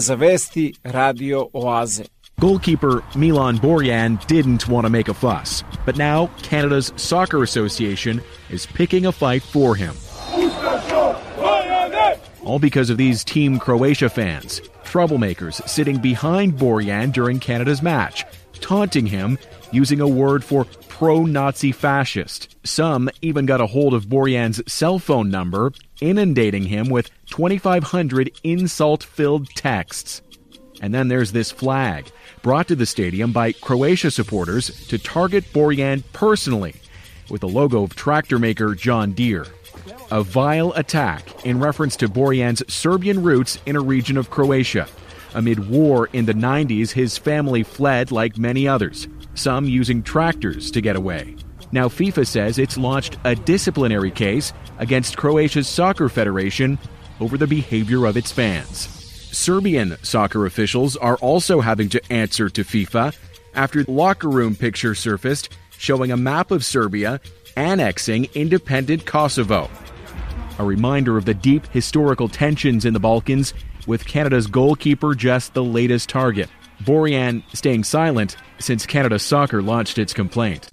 [0.00, 2.06] Za vesti Radio Oaze.
[2.38, 8.20] Goalkeeper Milan Borjan didn't want to make a fuss, but now Canada's Soccer Association
[8.50, 9.94] is picking a fight for him.
[12.44, 18.24] All because of these Team Croatia fans, troublemakers sitting behind Borjan during Canada's match,
[18.60, 19.38] taunting him
[19.72, 22.45] using a word for pro Nazi fascist.
[22.66, 29.04] Some even got a hold of Borjan's cell phone number, inundating him with 2,500 insult
[29.04, 30.20] filled texts.
[30.82, 32.10] And then there's this flag,
[32.42, 36.74] brought to the stadium by Croatia supporters to target Borjan personally,
[37.30, 39.46] with the logo of tractor maker John Deere.
[40.10, 44.88] A vile attack in reference to Borjan's Serbian roots in a region of Croatia.
[45.34, 50.80] Amid war in the 90s, his family fled like many others, some using tractors to
[50.80, 51.36] get away.
[51.72, 56.78] Now, FIFA says it's launched a disciplinary case against Croatia's soccer federation
[57.20, 58.88] over the behavior of its fans.
[59.32, 63.16] Serbian soccer officials are also having to answer to FIFA
[63.54, 67.20] after locker room picture surfaced showing a map of Serbia
[67.56, 69.68] annexing independent Kosovo.
[70.58, 73.52] A reminder of the deep historical tensions in the Balkans,
[73.86, 76.48] with Canada's goalkeeper just the latest target.
[76.82, 80.70] Borjan staying silent since Canada Soccer launched its complaint.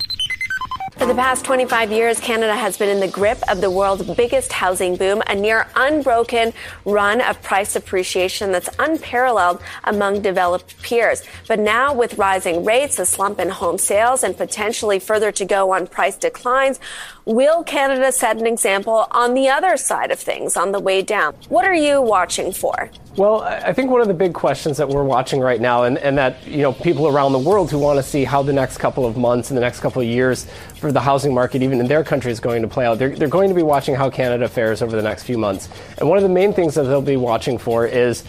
[0.98, 4.54] For the past 25 years, Canada has been in the grip of the world's biggest
[4.54, 6.54] housing boom, a near unbroken
[6.86, 11.24] run of price appreciation that's unparalleled among developed peers.
[11.48, 15.74] But now, with rising rates, a slump in home sales, and potentially further to go
[15.74, 16.80] on price declines,
[17.26, 21.34] will Canada set an example on the other side of things on the way down?
[21.50, 22.92] What are you watching for?
[23.16, 26.18] Well, I think one of the big questions that we're watching right now, and, and
[26.18, 29.06] that you know people around the world who want to see how the next couple
[29.06, 32.04] of months and the next couple of years for the housing market, even in their
[32.04, 32.98] country, is going to play out.
[32.98, 35.70] They're, they're going to be watching how Canada fares over the next few months.
[36.00, 38.24] And one of the main things that they'll be watching for is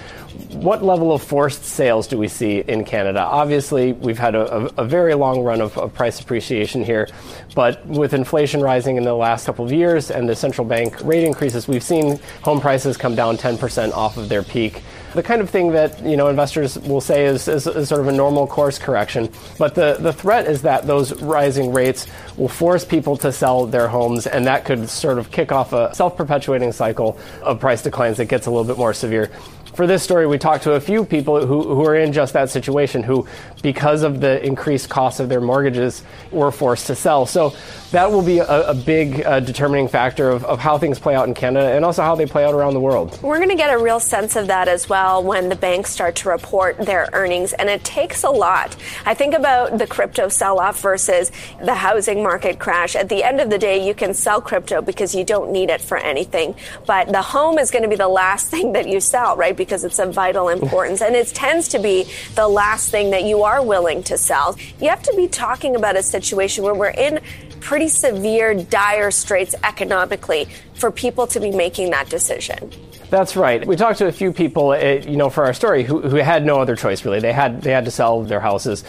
[0.55, 3.21] what level of forced sales do we see in Canada?
[3.21, 7.09] Obviously, we've had a, a, very long run of, of, price appreciation here,
[7.55, 11.25] but with inflation rising in the last couple of years and the central bank rate
[11.25, 14.83] increases, we've seen home prices come down 10% off of their peak.
[15.15, 18.09] The kind of thing that you know investors will say is, is, is sort of
[18.09, 22.85] a normal course correction, but the, the threat is that those rising rates will force
[22.85, 26.73] people to sell their homes, and that could sort of kick off a self perpetuating
[26.73, 29.31] cycle of price declines that gets a little bit more severe
[29.75, 32.51] for this story, we talked to a few people who, who are in just that
[32.51, 33.27] situation, who,
[33.63, 37.27] because of the increased cost of their mortgages, were forced to sell.
[37.27, 37.55] So
[37.91, 41.29] that will be a, a big uh, determining factor of, of how things play out
[41.29, 43.19] in Canada and also how they play out around the world.
[43.23, 46.17] We're going to get a real sense of that as well when the banks start
[46.17, 48.77] to report their earnings, and it takes a lot.
[49.07, 52.97] I think about the crypto sell off versus the housing market crash.
[52.97, 55.81] At the end of the day, you can sell crypto because you don't need it
[55.81, 56.55] for anything,
[56.87, 59.57] but the home is going to be the last thing that you sell, right?
[59.65, 61.01] Because it's of vital importance.
[61.03, 64.57] and it tends to be the last thing that you are willing to sell.
[64.81, 67.21] You have to be talking about a situation where we're in
[67.61, 72.71] pretty severe, dire straits economically for people to be making that decision.
[73.11, 73.65] That's right.
[73.67, 76.45] We talked to a few people, uh, you know, for our story who, who had
[76.45, 77.21] no other choice really.
[77.21, 78.83] They had they had to sell their houses.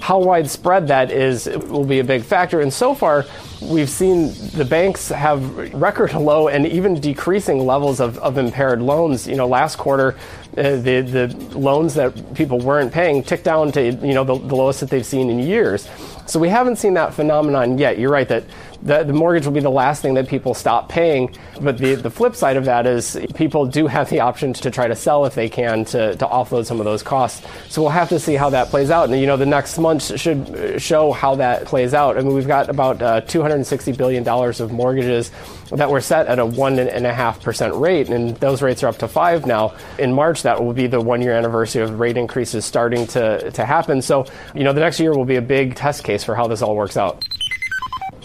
[0.00, 2.60] How widespread that is will be a big factor.
[2.60, 3.24] And so far,
[3.60, 9.26] we've seen the banks have record low and even decreasing levels of, of impaired loans.
[9.26, 10.16] You know, last quarter,
[10.56, 14.54] uh, the the loans that people weren't paying ticked down to you know the, the
[14.54, 15.88] lowest that they've seen in years.
[16.26, 17.98] So we haven't seen that phenomenon yet.
[17.98, 18.44] You're right that
[18.82, 21.34] the, the mortgage will be the last thing that people stop paying.
[21.60, 24.88] But the, the flip side of that is people do have the option to try
[24.88, 27.46] to sell if they can to, to offload some of those costs.
[27.68, 29.08] So we'll have to see how that plays out.
[29.08, 32.16] And, you know, the next month should show how that plays out.
[32.16, 35.30] I mean, we've got about uh, $260 billion of mortgages
[35.70, 39.74] that were set at a 1.5% rate, and those rates are up to 5 now.
[39.98, 43.66] In March, that will be the one year anniversary of rate increases starting to, to
[43.66, 44.00] happen.
[44.00, 46.62] So, you know, the next year will be a big test case for how this
[46.62, 47.24] all works out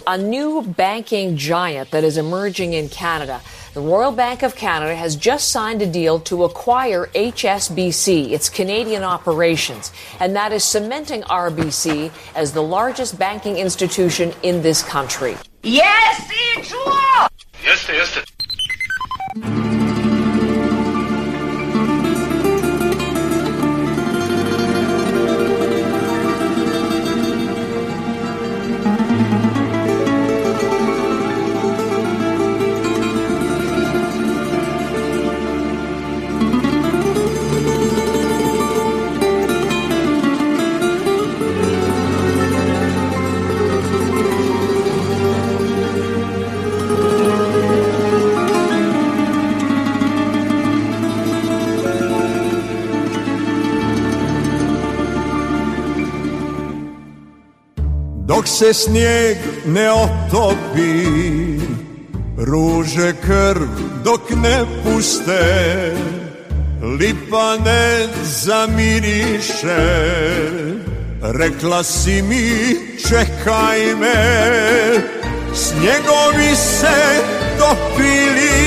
[0.07, 3.41] a new banking giant that is emerging in Canada.
[3.73, 9.03] The Royal Bank of Canada has just signed a deal to acquire HSBC, its Canadian
[9.03, 15.35] operations, and that is cementing RBC as the largest banking institution in this country.
[15.63, 16.93] Yes, it's true.
[17.63, 17.89] Yes,
[19.35, 19.62] yes.
[58.63, 61.59] Se snijeg ne otopi
[62.37, 63.67] Ruže krv
[64.03, 65.91] dok ne puste
[66.99, 69.83] Lipa ne zamiriše.
[71.21, 72.75] Rekla si mi
[73.07, 74.23] čekaj me
[75.53, 77.23] Snjegovi se
[77.57, 78.59] topili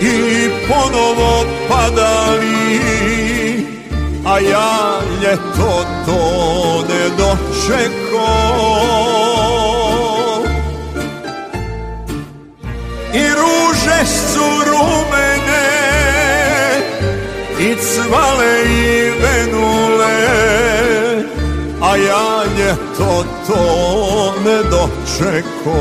[0.00, 2.80] I ponovo padali
[4.24, 7.08] A ja ljeto to ne
[8.08, 8.48] dočeko
[13.12, 15.68] I ruže su rumene
[17.60, 20.18] I cvale i venule
[21.80, 25.78] A ja ljeto to ne dočeko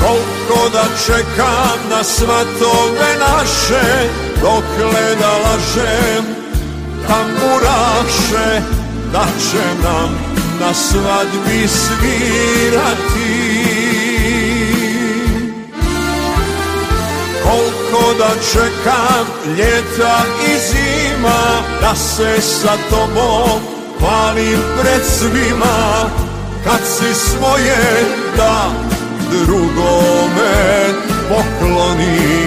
[0.00, 4.08] Koliko da čekam na svatove naše
[4.42, 6.39] Dokle da lažem
[7.10, 8.62] tamburaše
[9.12, 10.10] Da će nam
[10.60, 13.30] na svadbi svirati.
[17.42, 19.26] Koliko da čekam
[19.58, 23.60] ljeta i zima Da se sa tobom
[23.98, 26.10] hvalim pred svima.
[26.64, 28.04] Kad si svoje
[28.36, 28.70] da
[29.30, 30.84] drugome
[31.28, 32.39] poklonila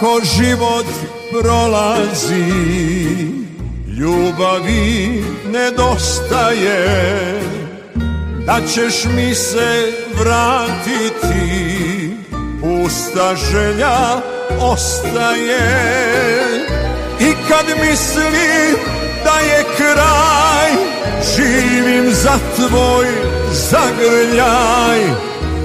[0.00, 0.86] kako život
[1.30, 2.44] prolazi
[3.98, 7.40] ljubavi nedostaje.
[8.46, 11.30] Da ćeš mi se vratiti
[12.60, 14.20] pusta želja
[14.60, 15.60] ostaje.
[17.20, 18.32] I kad mislim
[19.24, 20.72] da je kraj
[21.36, 23.06] živim za tvoj
[23.52, 25.00] zagrljaj.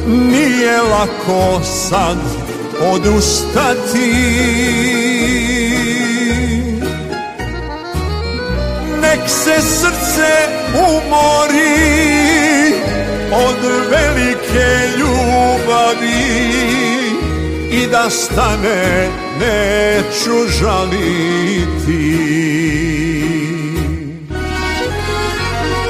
[0.08, 2.35] Nije lako sad
[2.82, 4.12] odustati.
[9.02, 12.06] Nek se srce umori
[13.32, 13.58] od
[13.90, 16.56] velike ljubavi
[17.72, 22.26] I da stane neću žaliti.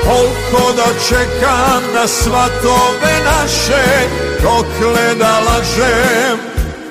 [0.03, 4.07] Koliko da čekam na svatove naše
[4.43, 6.44] Dokle da lažem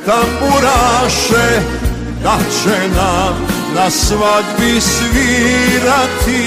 [0.07, 1.61] tamburaše
[2.23, 3.35] da će nam
[3.75, 6.45] na svadbi svirati.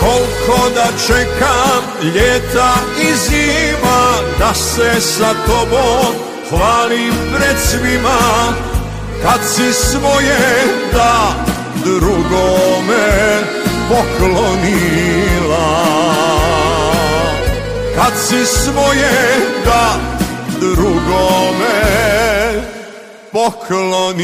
[0.00, 1.82] Koliko da čekam
[2.14, 4.02] ljeta i zima
[4.38, 6.14] da se sa tobom
[6.50, 8.18] hvalim pred svima.
[9.22, 10.38] Kad si svoje
[10.92, 11.34] da
[11.84, 13.42] drugome
[13.88, 14.78] poklonila
[17.98, 19.10] kad si svoje
[19.64, 20.00] da
[20.60, 21.80] drugome
[23.32, 24.18] poklonila.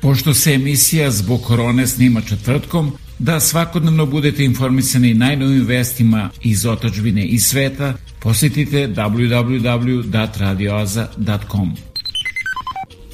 [0.00, 7.24] Pošto se emisija zbog korone snima četvrtkom, da svakodnevno budete informisani najnovim vestima iz otačbine
[7.24, 11.76] i sveta, posjetite www.radioaza.com.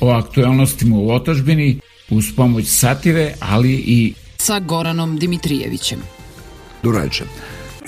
[0.00, 1.80] O aktualnostima u otačbini
[2.10, 5.98] uz pomoć satire, ali i sa Goranom Dimitrijevićem.
[6.82, 7.24] Durajče.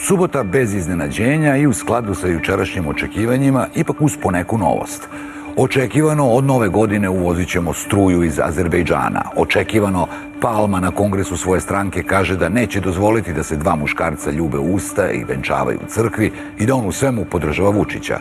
[0.07, 5.09] Subota bez iznenađenja i u skladu sa jučerašnjim očekivanjima, ipak uz poneku novost.
[5.57, 9.23] Očekivano od nove godine uvozit ćemo struju iz Azerbejdžana.
[9.37, 10.07] Očekivano
[10.41, 15.11] Palma na kongresu svoje stranke kaže da neće dozvoliti da se dva muškarca ljube usta
[15.11, 18.19] i venčavaju u crkvi i da on u svemu podržava Vučića.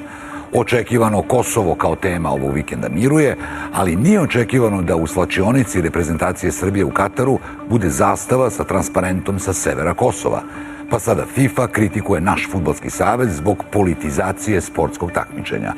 [0.53, 3.38] Očekivano Kosovo kao tema ovog vikenda miruje,
[3.74, 7.39] ali nije očekivano da u slačionici reprezentacije Srbije u Kataru
[7.70, 10.41] bude zastava sa transparentom sa severa Kosova.
[10.89, 15.74] Pa sada FIFA kritikuje naš futbolski savez zbog politizacije sportskog takmičenja.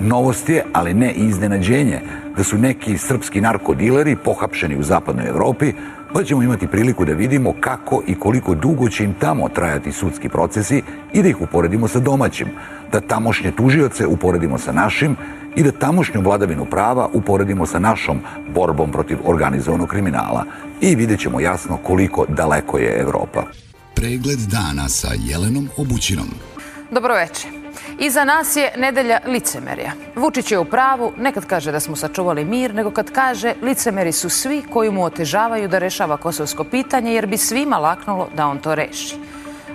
[0.00, 2.00] Novost je, ali ne iznenađenje,
[2.36, 5.72] da su neki srpski narkodileri pohapšeni u zapadnoj Evropi,
[6.16, 10.28] pa ćemo imati priliku da vidimo kako i koliko dugo će im tamo trajati sudski
[10.28, 10.82] procesi
[11.12, 12.48] i da ih uporedimo sa domaćim,
[12.92, 15.16] da tamošnje tužioce uporedimo sa našim
[15.56, 18.20] i da tamošnju vladavinu prava uporedimo sa našom
[18.54, 20.44] borbom protiv organizovanog kriminala
[20.80, 23.42] i vidjet ćemo jasno koliko daleko je Evropa.
[23.94, 26.28] Pregled dana sa Jelenom Obućinom.
[26.90, 27.65] Dobroveče.
[27.98, 29.92] Iza nas je nedelja licemerja.
[30.16, 34.28] Vučić je u pravu, nekad kaže da smo sačuvali mir, nego kad kaže licemeri su
[34.28, 38.74] svi koji mu otežavaju da rešava kosovsko pitanje, jer bi svima laknulo da on to
[38.74, 39.16] reši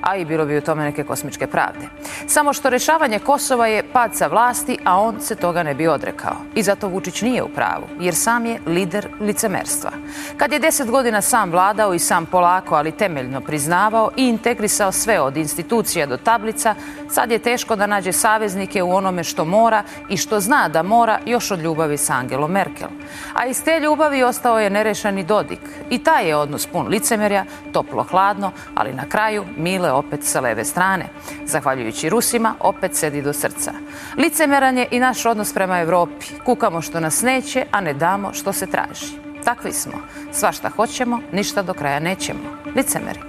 [0.01, 1.87] a i bilo bi u tome neke kosmičke pravde.
[2.27, 6.35] Samo što rešavanje Kosova je pad sa vlasti, a on se toga ne bi odrekao.
[6.55, 9.91] I zato Vučić nije u pravu, jer sam je lider licemerstva.
[10.37, 15.19] Kad je deset godina sam vladao i sam polako, ali temeljno priznavao i integrisao sve
[15.19, 16.75] od institucija do tablica,
[17.09, 21.19] sad je teško da nađe saveznike u onome što mora i što zna da mora
[21.25, 22.89] još od ljubavi sa Angelom Merkel.
[23.33, 25.59] A iz te ljubavi ostao je nerešani Dodik.
[25.89, 31.05] I taj je odnos pun licemerja, toplo-hladno, ali na kraju mile opet sa leve strane.
[31.45, 33.71] Zahvaljujući Rusima, opet sedi do srca.
[34.17, 36.25] Licemeran je i naš odnos prema Evropi.
[36.45, 39.21] Kukamo što nas neće, a ne damo što se traži.
[39.43, 39.93] Takvi smo.
[40.31, 42.39] Sva šta hoćemo, ništa do kraja nećemo.
[42.75, 43.19] Licemeri.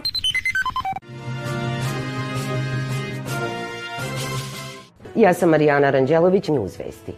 [5.15, 7.13] Ja sam Marijana Ranđelović, Newsvesti.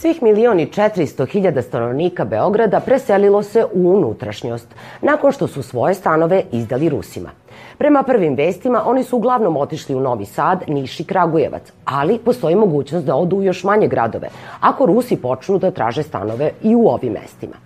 [0.00, 6.42] Svih milioni 400 hiljada stanovnika Beograda preselilo se u unutrašnjost nakon što su svoje stanove
[6.52, 7.30] izdali Rusima.
[7.78, 12.56] Prema prvim vestima, oni su uglavnom otišli u Novi Sad, Niš i Kragujevac, ali postoji
[12.56, 14.28] mogućnost da odu u još manje gradove,
[14.60, 17.65] ako Rusi počnu da traže stanove i u ovim mestima.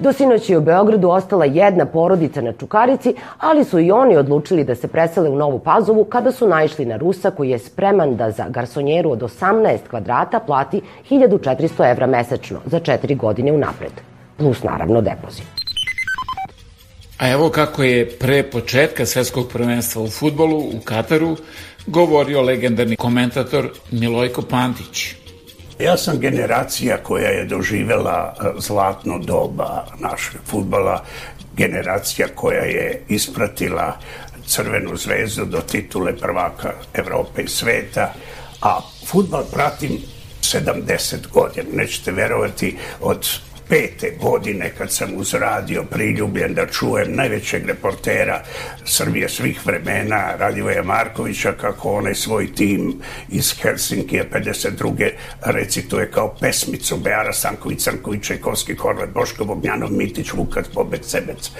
[0.00, 4.64] Do sinoć je u Beogradu ostala jedna porodica na Čukarici, ali su i oni odlučili
[4.64, 8.30] da se presele u Novu Pazovu kada su naišli na Rusa koji je spreman da
[8.30, 13.92] za garsonjeru od 18 kvadrata plati 1400 evra mesečno za četiri godine unapred,
[14.38, 15.44] plus naravno depozit.
[17.18, 21.36] A evo kako je pre početka svetskog prvenstva u futbolu u Kataru
[21.86, 25.19] govorio legendarni komentator Milojko Pantić.
[25.80, 31.04] Ja sam generacija koja je doživela e, zlatno doba našeg futbala,
[31.56, 33.96] generacija koja je ispratila
[34.46, 38.12] Crvenu zvezdu do titule prvaka Evrope i sveta,
[38.62, 39.98] a futbal pratim
[40.42, 43.28] 70 godina, nećete verovati, od
[43.70, 48.42] pete godine kad sam uz radio priljubljen da čujem najvećeg reportera
[48.84, 55.10] Srbije svih vremena, Radivoja Markovića, kako onaj svoj tim iz Helsinkija 52.
[55.42, 61.50] recituje kao pesmicu Beara Stanković, Sanković, Čajkovski, Korvet, Boško Bognjanov, Mitić, Vukac, Bobek, Sebec.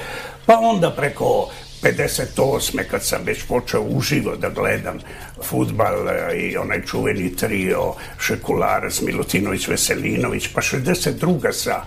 [0.46, 1.50] Pa onda preko
[1.82, 2.84] 58.
[2.90, 4.98] kad sam već počeo uživo da gledam
[5.42, 11.52] futbal e, i onaj čuveni trio Šekularac, Milutinović, Veselinović, pa 62.
[11.52, 11.82] sa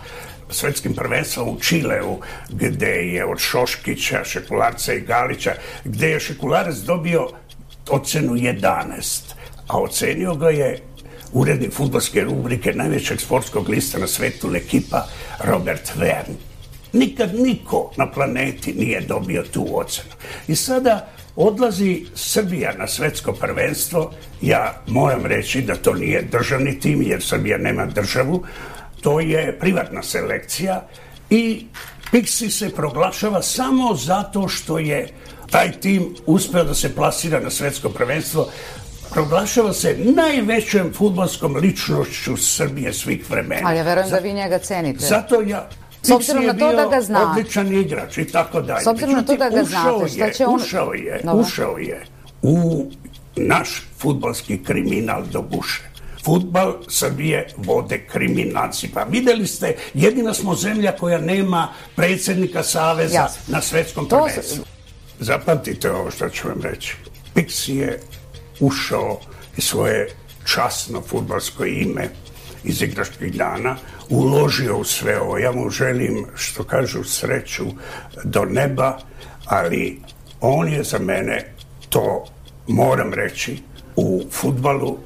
[0.49, 5.53] svetskim prvenstvom u Čileu, gde je od Šoškića, Šekularca i Galića,
[5.84, 7.27] gde je Šekularac dobio
[7.89, 9.21] ocenu 11,
[9.67, 10.79] a ocenio ga je
[11.34, 15.08] urednik futbolske rubrike najvećeg sportskog lista na svetu Lekipa
[15.43, 16.53] Robert Verne
[16.93, 20.13] Nikad niko na planeti nije dobio tu ocenu.
[20.47, 24.12] I sada odlazi Srbija na svetsko prvenstvo.
[24.41, 28.43] Ja moram reći da to nije državni tim, jer Srbija nema državu.
[29.01, 30.88] To je privatna selekcija
[31.29, 31.65] i
[32.12, 35.08] Pixi se proglašava samo zato što je
[35.49, 38.49] taj tim uspeo da se plasira na svetsko prvenstvo
[39.13, 43.62] proglašava se najvećom futbolskom ličnošću Srbije svih vremena.
[43.65, 45.06] Ali ja verujem da vi njega cenite.
[45.06, 45.69] Zato ja,
[46.04, 47.32] S obzirom na to da ga zna.
[47.32, 48.84] Odličan igrač i tako dalje.
[48.84, 50.56] S obzirom na to da ga znate, šta će on...
[50.56, 51.42] Ušao je, Dobar.
[51.42, 52.06] ušao je
[52.42, 52.86] u
[53.36, 55.82] naš futbalski kriminal do guše.
[56.26, 58.89] Futbal Srbije vode kriminalci.
[58.94, 63.42] Pa videli ste, jedina smo zemlja koja nema predsednika Saveza Jasne.
[63.48, 64.63] na svetskom prvenstvu.
[65.20, 66.96] Zapamtite ovo što ću vam reći.
[67.36, 68.00] Pix je
[68.60, 69.20] ušao
[69.58, 70.10] i svoje
[70.46, 72.10] časno futbalsko ime
[72.63, 73.76] iz igračkih dana
[74.13, 75.38] uložio u sve ovo.
[75.38, 77.65] Ja mu želim, što kažu, sreću
[78.23, 78.97] do neba,
[79.45, 80.02] ali
[80.41, 81.54] on je za mene,
[81.89, 82.26] to
[82.67, 83.58] moram reći,
[83.95, 84.97] u futbalu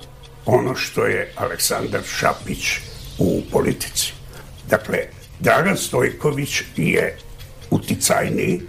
[0.45, 2.79] ono što je Aleksandar Šapić
[3.19, 4.13] u politici.
[4.69, 4.97] Dakle,
[5.39, 7.17] Dragan Stojković je
[7.71, 8.61] uticajniji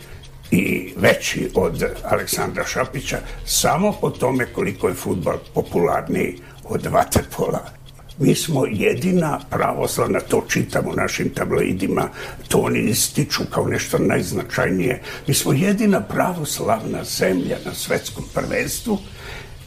[0.51, 7.78] i veći od Aleksandra Šapića samo po tome koliko je futbal popularniji od vaterpola
[8.19, 12.09] Mi smo jedina pravoslavna, to čitam u našim tabloidima,
[12.49, 15.03] to oni ističu kao nešto najznačajnije.
[15.27, 18.99] Mi smo jedina pravoslavna zemlja na svetskom prvenstvu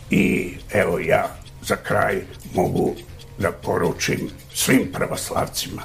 [0.09, 2.21] i evo ja za kraj
[2.53, 2.95] mogu
[3.37, 5.81] da poručim svim pravoslavcima.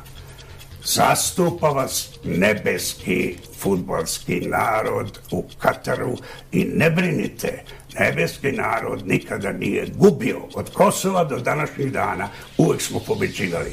[0.84, 6.16] Zastupa vas nebeski futbolski narod u Kataru
[6.52, 7.62] i ne brinite,
[8.00, 12.28] nebeski narod nikada nije gubio od Kosova do današnjih dana.
[12.58, 13.70] Uvek smo pobeđivali.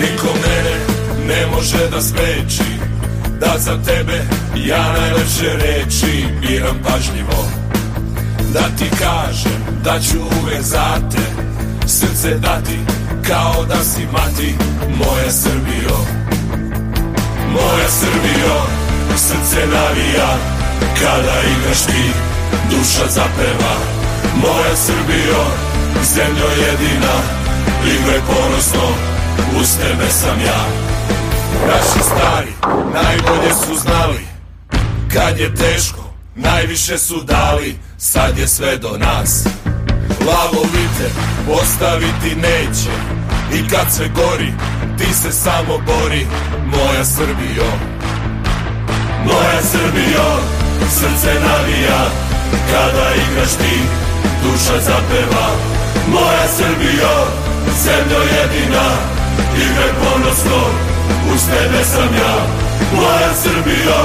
[0.00, 0.76] Niko mene
[1.26, 2.78] ne može da spreči
[3.40, 4.20] Da za tebe
[4.66, 7.68] ja najlepše reči biram pažljivo
[8.52, 11.42] Da ti kažem da ću uvek za te
[11.86, 12.78] Srce dati
[13.28, 14.54] kao da si mati
[14.98, 15.98] Moja Srbijo.
[17.52, 18.56] Moja Srbijo
[19.16, 20.36] Srce navija
[21.00, 22.10] Kada igraš ti
[22.70, 23.74] Duša zapeva.
[24.36, 25.44] Moja Srbijo
[26.14, 27.14] Zemljo jedina
[27.84, 28.88] Igraj ponosno
[29.60, 30.64] Uz tebe sam ja.
[31.66, 32.52] Naši stari
[32.94, 34.26] najbolje su znali
[35.12, 36.07] Kad je teško
[36.38, 39.44] najviše su dali Sad je sve do nas.
[40.26, 41.06] Lavovite
[41.62, 42.94] ostaviti neće.
[43.52, 44.52] I kad sve gori
[44.98, 46.26] ti se samo bori
[46.66, 47.70] Moja Srbijo.
[49.24, 50.30] Moja Srbijo
[50.90, 52.00] Srce navija
[52.70, 53.78] Kada igraš ti
[54.42, 55.48] Duša zapeva.
[56.12, 57.16] Moja Srbijo
[57.84, 58.86] Zemljo jedina
[59.56, 60.60] Igraj ponosno
[61.34, 62.36] Uz tebe sam ja.
[62.94, 64.00] Moja Srbijo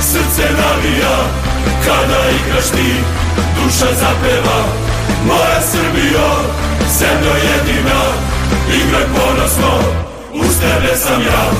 [0.00, 1.49] Srce navija
[1.86, 2.90] Kada igraš ti
[3.56, 4.60] Duša zapeva
[5.26, 6.30] Moja Srbijo
[6.98, 8.00] Zemljo jedina
[8.68, 9.78] Igraj ponosno
[10.34, 11.50] Uz tebe sam ja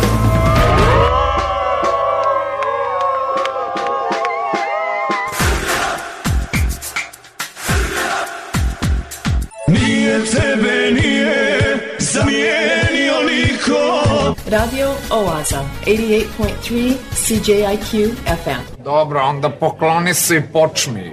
[14.51, 18.83] Radio Oaza, 88.3 CJIQ FM.
[18.85, 21.13] Dobro, onda pokloni se i počmi.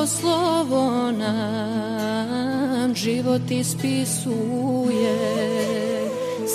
[0.00, 5.18] Po slovo nam život ispisuje.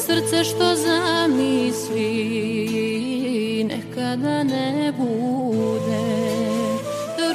[0.06, 2.04] Srce što zamisli
[3.64, 6.06] nekada ne bude.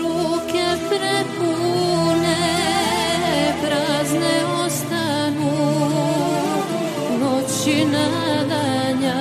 [0.01, 2.37] Ruke prepune
[3.63, 5.53] prazne ostanu.
[7.21, 9.21] Noći nadanja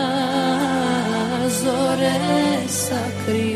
[1.50, 2.20] zore
[2.68, 3.49] sakriju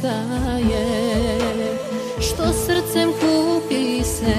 [0.00, 0.86] ostaje.
[2.20, 4.36] Što srcem kupi se,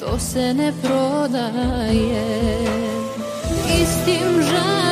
[0.00, 2.24] to se ne prodaje.
[3.82, 4.91] Istim žarom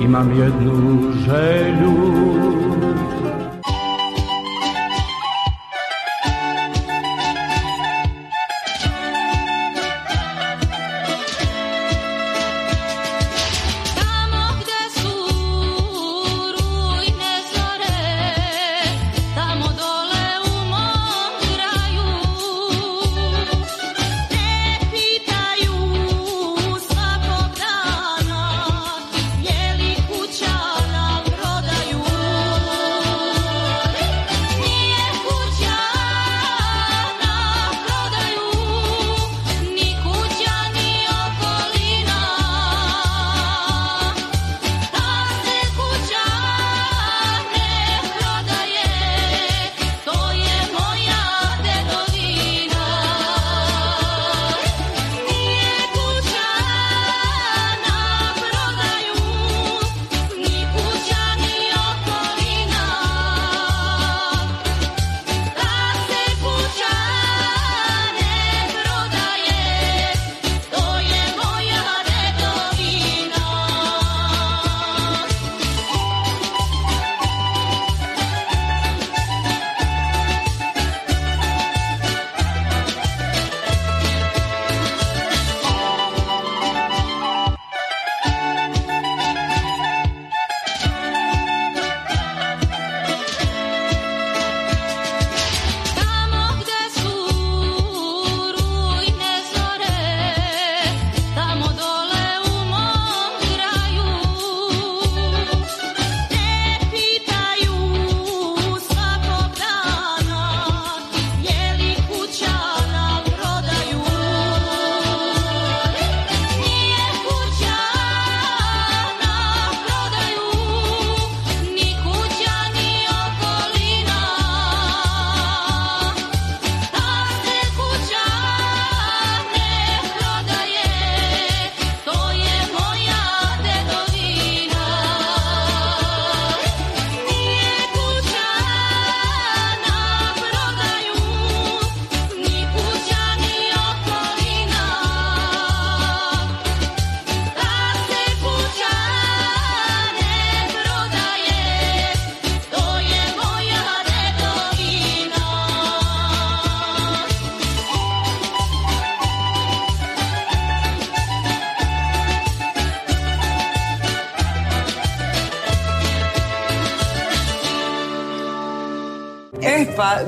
[0.00, 1.94] Imam jednu želju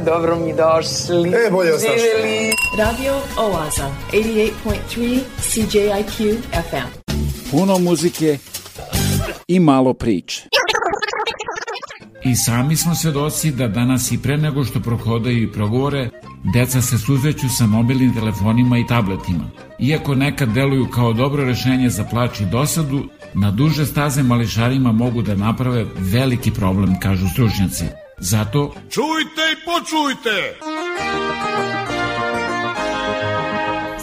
[0.07, 1.29] dobro mi došli.
[1.29, 1.83] E, bolje vas.
[2.79, 7.17] Radio Oaza, 88.3 CJIQ FM.
[7.51, 8.39] Puno muzike
[9.49, 10.43] i malo priče.
[12.25, 16.11] I sami smo svedoci da danas i pre nego što prohodaju i progovore,
[16.55, 19.51] deca se suzveću sa mobilnim telefonima i tabletima.
[19.79, 23.05] Iako nekad deluju kao dobro rešenje za plač i dosadu,
[23.35, 28.06] na duže staze mališarima mogu da naprave veliki problem, kažu stručnjaci.
[28.19, 30.59] Zato Čujte i počujte!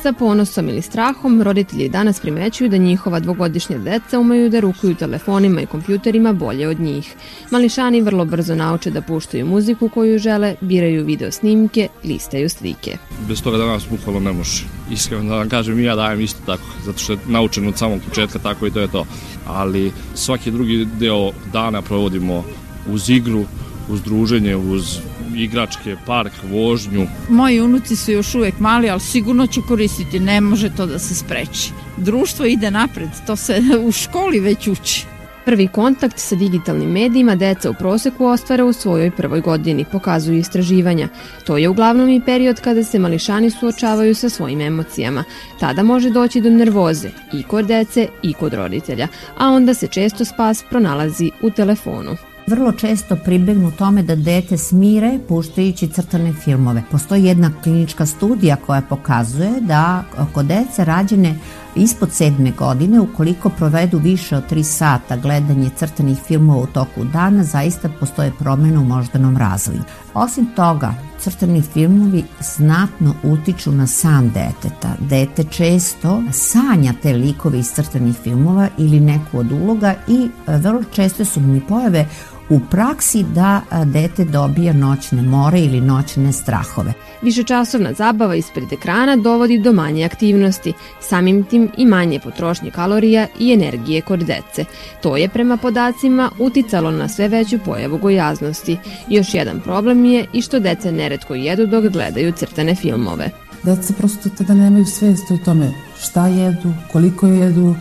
[0.02, 5.62] Sa ponosom ili strahom, roditelji danas primećuju da njihova dvogodišnja deca umeju da rukuju telefonima
[5.62, 7.16] i kompjuterima bolje od njih.
[7.52, 12.98] Mališani vrlo brzo nauče da puštaju muziku koju žele, biraju video snimke, listaju slike.
[13.28, 14.64] bez toga danas bukvalno ne može.
[14.92, 18.00] Iskreno da vam kažem, i ja dajem isto tako, zato što je naučen od samog
[18.10, 19.06] početka tako i to je to.
[19.48, 22.44] Ali svaki drugi deo dana provodimo
[22.88, 23.46] uz igru,
[23.90, 25.00] uz druženje, uz
[25.36, 27.08] igračke, park, vožnju.
[27.30, 31.16] Moji unuci su još uvek mali, ali sigurno će koristiti, ne može to da se
[31.16, 31.72] spreči.
[31.98, 35.06] Društvo ide napred, to se u školi već uči.
[35.46, 41.08] Prvi kontakt sa digitalnim medijima deca u proseku ostvare u svojoj prvoj godini, pokazuju istraživanja.
[41.46, 45.24] To je uglavnom i period kada se mališani suočavaju sa svojim emocijama.
[45.60, 49.08] Tada može doći do nervoze i kod dece i kod roditelja,
[49.38, 52.16] a onda se često spas pronalazi u telefonu.
[52.48, 56.84] Vrlo često pribegnu tome da dete smire puštajući crtane filmove.
[56.92, 61.36] Postoji jedna klinička studija koja pokazuje da kod dece rađene
[61.76, 67.44] ispod sedme godine, ukoliko provedu više od 3 sata gledanje crtanih filmova u toku dana,
[67.44, 69.82] zaista postoje promjene u moždanom razvoju.
[70.14, 74.96] Osim toga, crtani filmovi znatno utiču na san deteta.
[75.00, 81.26] Dete često sanja te likove iz crtanih filmova ili neku od uloga i vrlo često
[81.26, 82.08] su mi pojave
[82.50, 86.94] u praksi da dete dobija noćne more ili noćne strahove.
[87.22, 93.54] Višečasovna zabava ispred ekrana dovodi do manje aktivnosti, samim tim i manje potrošnje kalorija i
[93.54, 94.66] energije kod dece.
[95.02, 98.78] To je prema podacima uticalo na sve veću pojavu gojaznosti.
[99.08, 103.30] Još jedan problem je i što deca neretko jedu dok gledaju crtane filmove.
[103.64, 105.72] Deca prosto tada nemaju svest o tome
[106.02, 107.76] šta jedu, koliko jedu,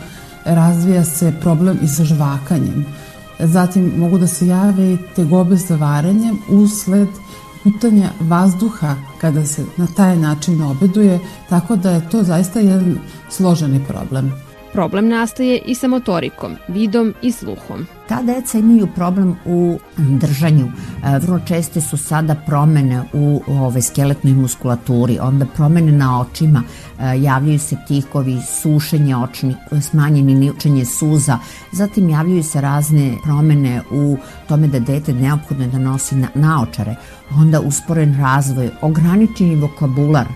[0.45, 2.85] razvija se problem i sa žvakanjem.
[3.39, 7.07] Zatim mogu da se jave i tegobe sa varenjem usled
[7.63, 11.19] putanja vazduha kada se na taj način obeduje,
[11.49, 12.97] tako da je to zaista jedan
[13.29, 14.31] složeni problem.
[14.73, 17.87] Problem nastaje i sa motorikom, vidom i sluhom.
[18.07, 20.65] Ta deca imaju problem u držanju.
[20.65, 26.63] E, Vrlo česte su sada promene u ove skeletnoj muskulaturi, onda promene na očima,
[26.99, 31.37] e, javljaju se tikovi, sušenje očni, smanjeni ničenje suza,
[31.71, 34.17] zatim javljaju se razne promene u
[34.47, 36.95] tome da dete neophodno je da nosi na, naočare,
[37.35, 40.27] onda usporen razvoj, ograničeni vokabular,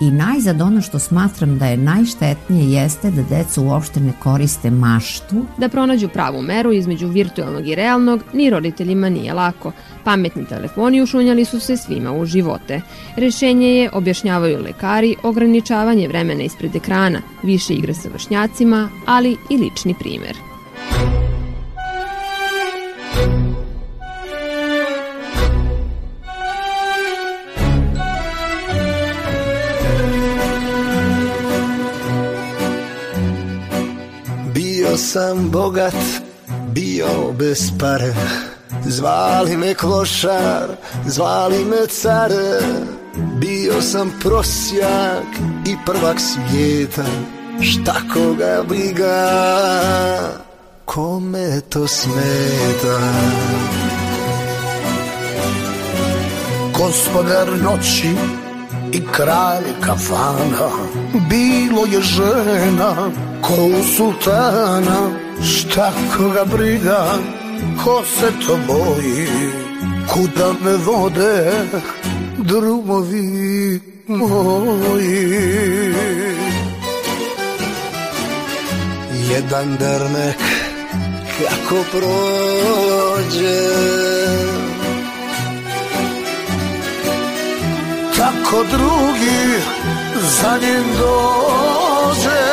[0.00, 5.44] I najzad ono što smatram da je najštetnije jeste da deca uopšte ne koriste maštu.
[5.58, 9.72] Da pronađu pravu meru između virtualnog i realnog ni roditeljima nije lako.
[10.04, 12.80] Pametni telefoni ušunjali su se svima u živote.
[13.16, 19.94] Rešenje je, objašnjavaju lekari, ograničavanje vremena ispred ekrana, više igre sa vršnjacima, ali i lični
[19.98, 20.45] primer.
[34.96, 35.94] Sam bogat,
[36.72, 38.14] bio bez pare.
[38.86, 40.76] Zvali me klošar,
[41.06, 42.60] zvali me care
[43.40, 45.26] Bio sam prosjak
[45.66, 47.04] i prvak svijeta.
[47.60, 49.30] Šta koga briga,
[50.84, 52.98] kome to smeta?
[56.78, 58.14] Gospodar noći
[58.92, 60.70] i kralj kafana
[61.20, 63.10] Bilo je žena
[63.42, 65.10] ko u sultana
[65.42, 67.18] Šta koga briga,
[67.84, 69.26] ko se to boji
[70.12, 71.52] Kuda me vode
[72.38, 75.94] drumovi moji.
[79.30, 80.36] Jedan dernek
[81.38, 83.60] kako prođe
[88.16, 89.62] Tako drugi
[90.20, 92.46] za njim dođe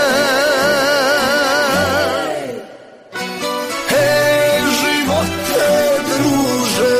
[3.89, 5.70] Hej, živote
[6.09, 6.95] druže,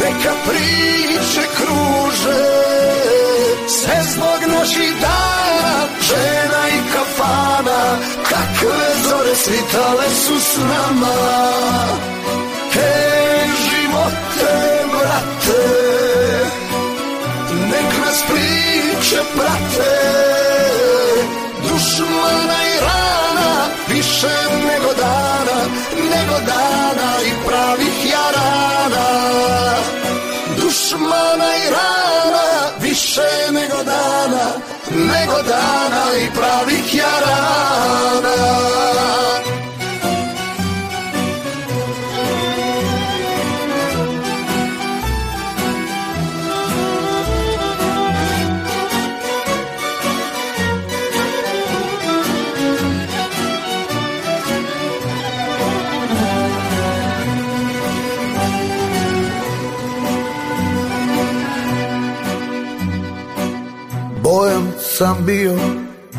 [0.00, 2.44] neka priče kruže,
[3.68, 11.16] sve zbog naših dana, žena i kafana, kakve zore svitale su s nama.
[12.72, 16.09] Hej, živote, brate,
[19.10, 19.96] priče prate
[21.62, 24.36] Dušmana i rana Više
[24.66, 25.60] nego dana
[26.10, 29.06] Nego dana i pravih jarana.
[30.56, 34.46] Dušmana i rana Više nego dana
[34.90, 38.20] Nego dana i pravih jarana
[64.30, 65.56] Bojan sam bio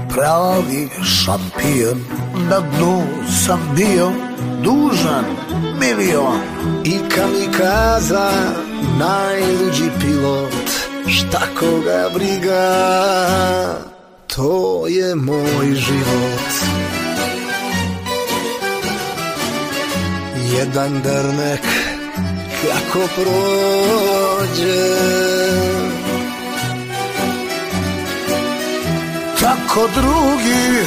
[0.10, 2.06] pravi šampion.
[2.50, 3.04] Na dnu
[3.46, 4.12] sam bio
[4.64, 5.26] dužan
[5.80, 6.40] milion.
[6.86, 8.32] I kamikaza
[9.00, 10.54] najluđi pilot
[11.08, 12.76] Šta koga briga?
[14.36, 16.52] To je moj život.
[20.58, 21.62] Jedan drnek
[22.62, 24.92] kako prođe
[29.52, 30.86] Tako drugi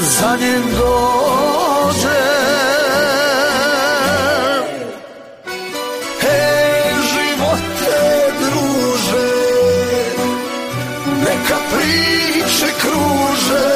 [0.00, 2.22] za njim dođe.
[6.20, 9.28] Hej živote druže
[11.20, 13.68] Neka priče kruže.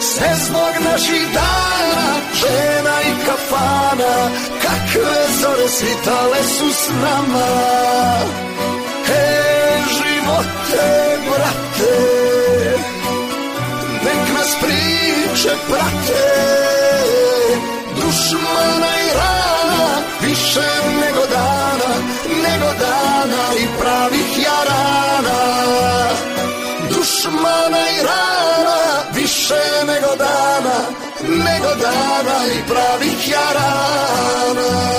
[0.00, 4.30] Sve zbog naših dana Žena i kafana
[4.62, 7.46] Kakve zore svitale su s nama.
[9.06, 11.73] Hej živote brate
[20.54, 21.94] Više nego dana
[22.42, 25.40] Nego dana i pravih jarana
[26.88, 28.80] Dušmana i rana
[29.14, 30.78] Više nego dana
[31.22, 34.94] Nego dana i pravih jarana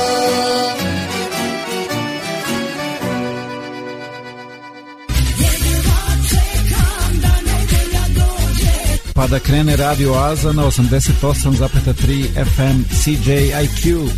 [9.13, 14.09] Pa da krene Radio Oaza na 88,3 FM CJIQ.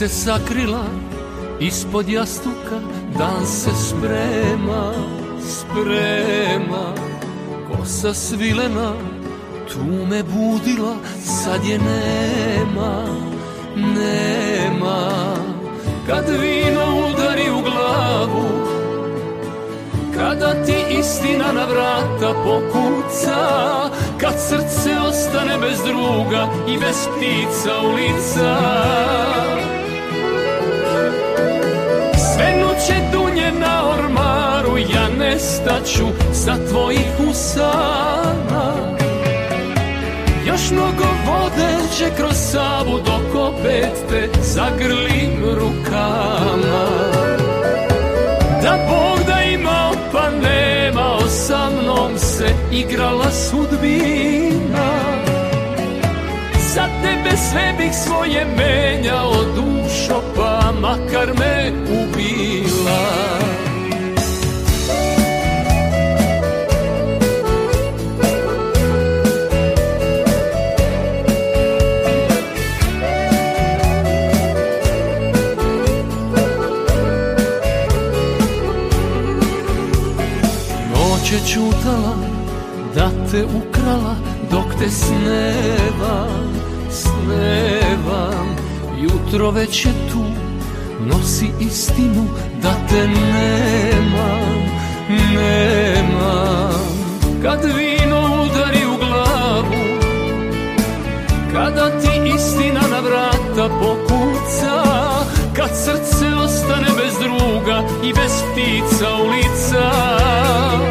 [0.00, 0.84] Se sakrila
[1.58, 2.80] ispod jastuka,
[3.18, 4.92] dan se sprema,
[5.48, 6.94] sprema.
[7.68, 8.92] Kosa svilena,
[9.68, 10.94] tu me budila,
[11.24, 13.04] sad je nema,
[13.76, 15.10] nema.
[16.06, 18.48] Kad vino udari u glavu,
[20.14, 23.38] kada ti istina na vrata pokuca,
[24.20, 28.56] kad srce ostane bez druga i bez ptica ulica.
[29.50, 29.79] Sve
[35.40, 38.96] nestaću sa tvojih usana.
[40.46, 46.88] Još mnogo vode će kroz Savu dok opet te zagrlim rukama.
[48.62, 54.90] Da Bog da imao pa nemao sa mnom se igrala sudbina
[56.74, 63.30] Za tebe sve bih svoje menjao dušo pa makar me ubila
[83.30, 84.16] te ukrala
[84.50, 86.52] dok te snevam,
[86.90, 88.56] snevam
[89.00, 90.24] Jutro već je tu,
[91.06, 92.26] nosi istinu
[92.62, 94.58] da te nemam,
[95.08, 96.80] nemam
[97.42, 99.74] Kad vino udari u glavu,
[101.52, 104.82] kada ti istina na vrata pokuca
[105.56, 109.90] Kad srce ostane bez druga i bez ptica ulica
[110.80, 110.89] Sve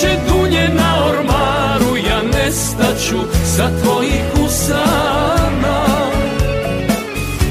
[0.00, 3.18] će dunje na ormaru Ja nestaću
[3.56, 5.84] sa tvojih usana.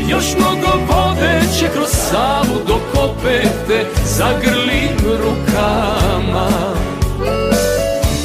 [0.10, 6.50] Još mnogo vode će kroz savu do kopete Zagrlim rukama.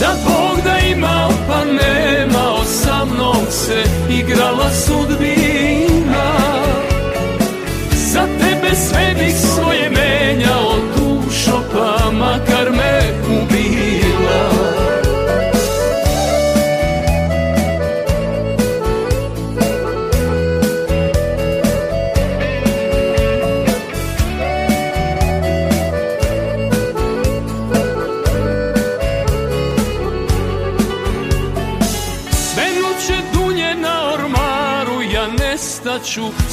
[0.01, 6.33] Da Bog da imao pa nemao Sa mnom se igrala sudbina.
[8.13, 13.02] Za tebe sve bih svoje menjao dušo pa makar me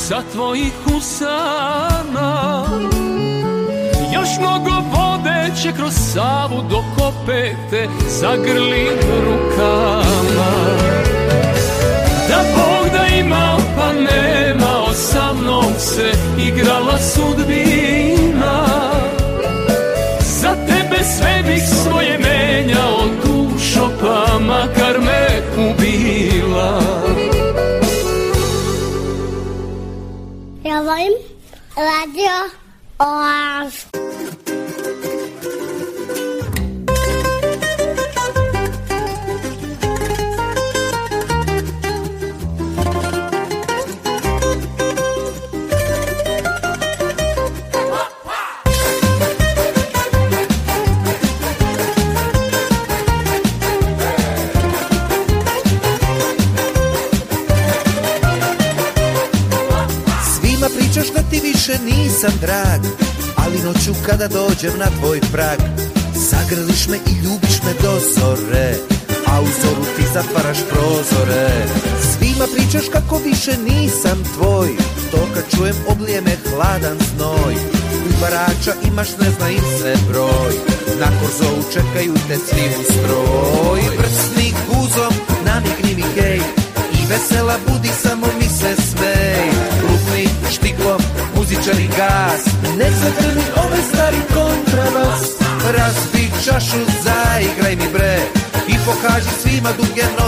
[0.10, 2.66] sa tvojih usana.
[4.14, 10.52] Još mnogo vode će kroz Savu dok opet te zagrlim rukama.
[12.30, 16.12] Da Bog da imao pa nemao sa mnom se
[16.48, 17.69] igrala sudbina
[99.78, 100.19] pokaži svima duge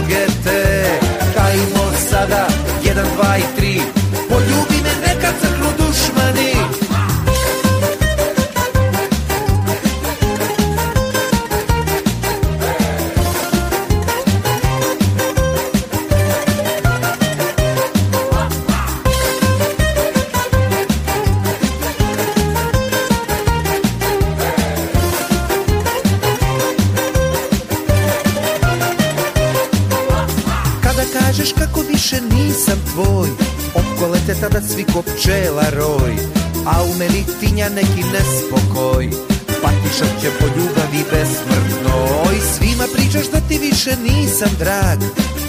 [44.42, 45.00] nisam drag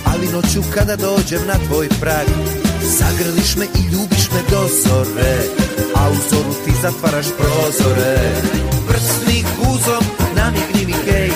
[0.05, 2.27] Ali noću kada dođem na tvoj prag
[2.83, 5.37] Zagrliš me i ljubiš me do zore
[5.97, 8.17] A u zoru ti zatvaraš prozore.
[8.89, 10.05] Prsni guzom
[10.37, 11.31] namigni mi hej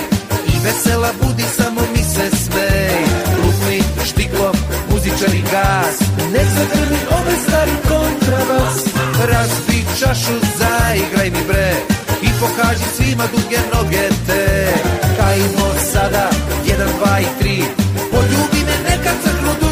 [0.52, 3.04] I vesela budi samo mi se smej.
[3.44, 4.56] Lupni štiklom
[4.90, 5.96] muzičari gas
[6.32, 8.76] Ne zagrni ove stari kontrabas
[9.30, 11.74] Razbi čašu, zaigraj mi bre
[12.22, 14.95] I pokaži svima duge noge te
[15.36, 16.30] Kajmo sada,
[16.64, 17.56] jedan, dva i tri.
[18.10, 19.65] Poljubi me nekad crknu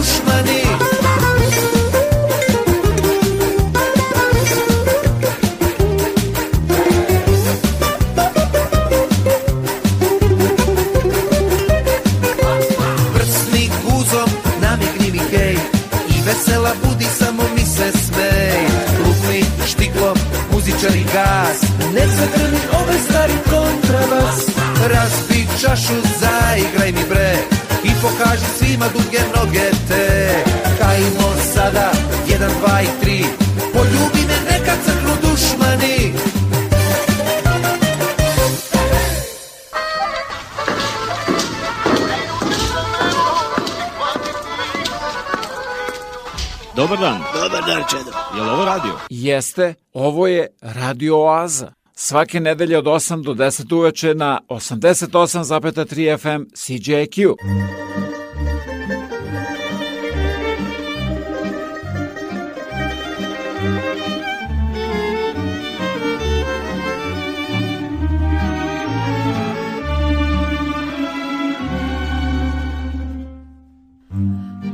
[25.34, 27.36] Razbi čašu, zaigraj mi bre
[27.84, 30.34] I pokaži svima duge noge te
[30.78, 31.92] Kajmo sada,
[32.28, 33.24] jedan, dva i tri
[33.72, 36.12] Poljubi me nekad crknu dušmani
[46.76, 47.20] Dobar dan.
[47.34, 48.10] Dobar dan, Čedo.
[48.36, 48.92] Je li ovo radio?
[49.10, 51.83] Jeste, ovo je Radio Oaza.
[52.06, 57.34] Svake nedelje od 8 do 10 uveče na 88,3 FM CJQ.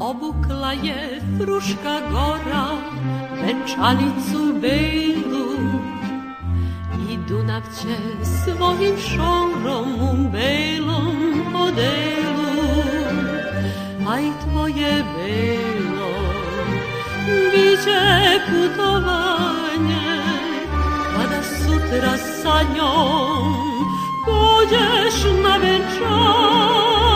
[0.00, 2.66] Obukla je Fruška gora
[3.42, 5.49] venčanicu belu
[7.30, 7.96] Dunav Mravće
[8.44, 12.72] svojim šorom belom odelu,
[14.08, 16.10] a i tvoje belo
[17.52, 20.22] biće putovanje,
[21.16, 23.54] kada sutra sa njom
[24.26, 27.09] pođeš na venčanje.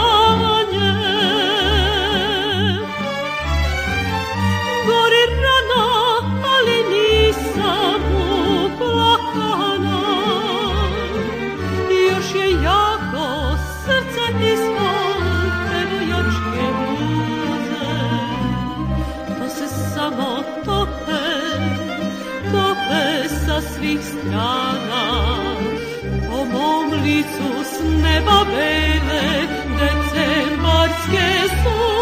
[24.45, 25.05] Strana,
[26.29, 27.73] po mom licu s
[28.03, 29.25] neba bele
[29.79, 31.29] decembarske
[31.61, 31.94] suze.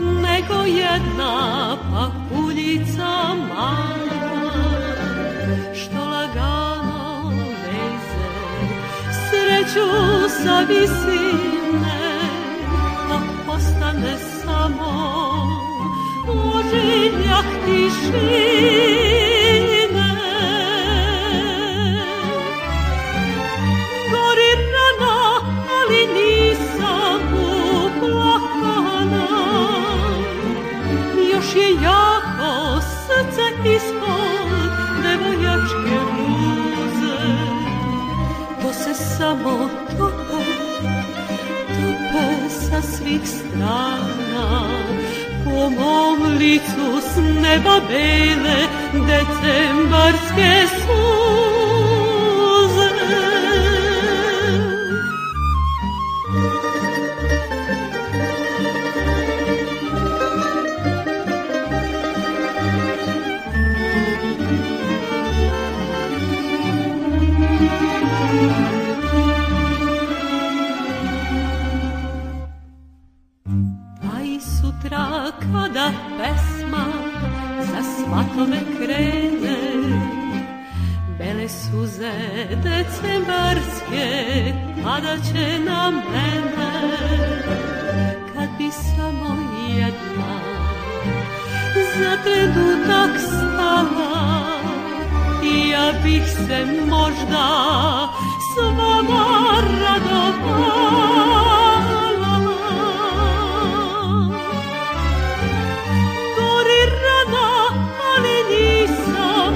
[0.00, 4.52] Nego jedna pahuljica mala,
[5.74, 7.30] što lagano
[7.62, 8.28] veze
[9.28, 9.88] sreću
[10.44, 12.18] sa visine,
[13.08, 14.92] pa postane samo
[16.28, 19.35] ožiljak tišine.
[39.26, 39.68] Samo
[39.98, 40.42] tope,
[41.76, 44.46] tope sa svih strana,
[45.44, 47.12] po mom licu s
[47.42, 48.58] neba bele
[49.08, 51.35] decembarske suze.
[85.36, 86.72] Će na mene
[88.34, 89.36] Kad bi samo
[89.68, 90.40] jedna
[91.98, 94.36] za trenutak stala.
[95.70, 97.46] Ja bih se možda
[98.40, 99.26] s vama
[99.80, 101.26] radovala.
[106.36, 107.48] Gori rana,
[108.14, 109.54] ali nisam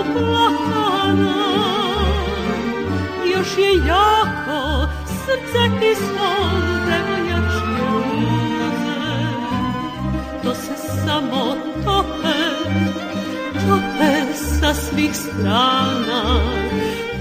[0.00, 1.34] uplakana.
[3.34, 4.21] Još je jako
[14.92, 16.20] svih strana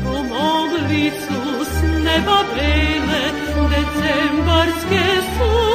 [0.03, 1.41] Po mom licu
[1.71, 3.23] s neba bele
[3.71, 5.03] decembarske
[5.33, 5.70] suze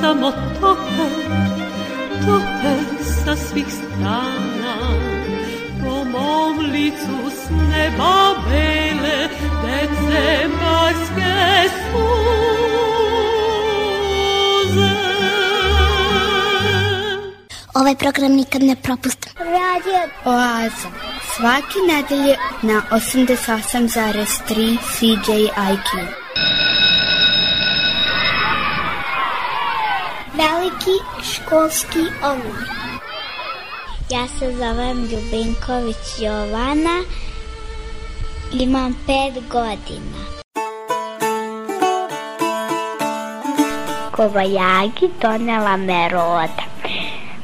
[0.00, 0.30] samo
[0.60, 1.08] tope,
[2.24, 2.74] tope
[3.24, 4.74] sa svih strana
[5.82, 9.18] Po mom licu s neba bele
[9.64, 11.34] decembarske
[11.86, 12.18] suze
[17.74, 19.32] Ovaj program nikad ne propustim.
[19.38, 20.88] Radio Oaza.
[21.36, 25.88] Svake nedelje na 88,3 CJIQ.
[30.34, 30.96] Veliki
[31.48, 32.68] školski omor.
[34.10, 37.02] Ja se zovem Ljubinković Jovana,
[38.52, 40.20] imam pet godina.
[44.10, 46.64] Kobajagi donela me roda,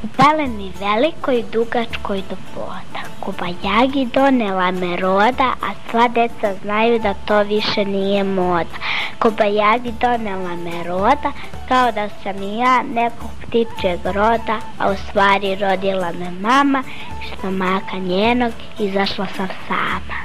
[0.02, 2.93] u peleni velikoj dugačkoj do poda.
[3.24, 8.76] Kobajagi donela me roda, a sva deca znaju da to više nije moda.
[9.18, 11.32] Kobajagi donela me roda,
[11.68, 16.82] kao da sam i ja nekog ptičeg roda, a u stvari rodila me mama,
[17.22, 20.18] iz stomaka njenog izašla sam sama.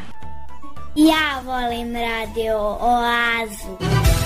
[0.96, 4.19] Ja volim radio Oazu.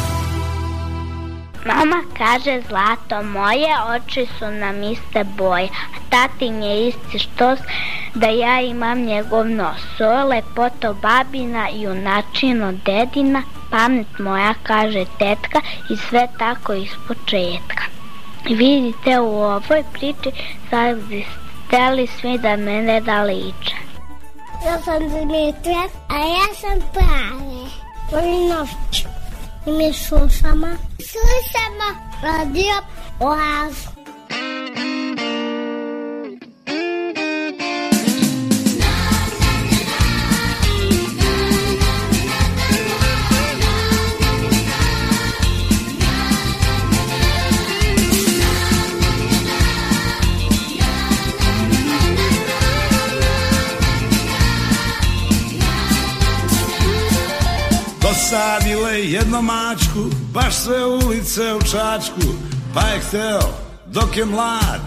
[1.65, 7.59] Mama kaže zlato moje, oči su nam iste boje, a tatin je isti štos
[8.13, 9.99] da ja imam njegov nos.
[10.29, 17.83] Lepoto babina, junačino dedina, pamet moja kaže tetka i sve tako iz početka.
[18.49, 20.31] Vidite u ovoj priči
[20.69, 21.25] sad bi
[21.67, 23.75] steli svi da mene da liče.
[24.65, 27.65] Ja sam Dimitra, a ja sam Prave.
[28.11, 29.05] Volim noć.
[29.67, 30.67] I mi slušamo.
[30.99, 31.87] Slušamo
[32.23, 32.75] radio
[33.19, 33.89] Oazu.
[58.23, 62.33] Dosadile jedno mačku, baš sve ulice u Čačku,
[62.73, 63.53] pa je hteo,
[63.85, 64.81] dok je mlad,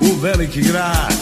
[0.00, 1.14] u veliki grad.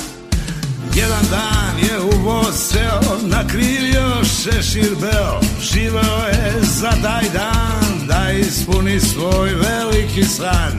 [0.95, 8.31] Jedan dan je u voz seo, nakrivio šešir beo, živeo je za taj dan, da
[8.33, 10.79] ispuni svoj veliki san.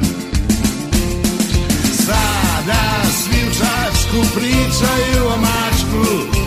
[2.06, 6.38] Sada svi u Čačku pričaju o mačku,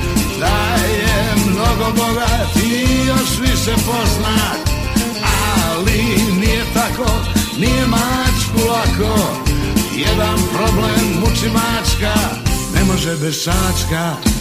[0.41, 2.38] da je mnogo bogat
[3.21, 4.69] još više poznat
[5.67, 6.03] Ali
[6.41, 7.11] nije tako,
[7.59, 9.43] nije mačku lako.
[9.97, 12.15] Jedan problem muči mačka,
[12.75, 14.38] ne može bez šačka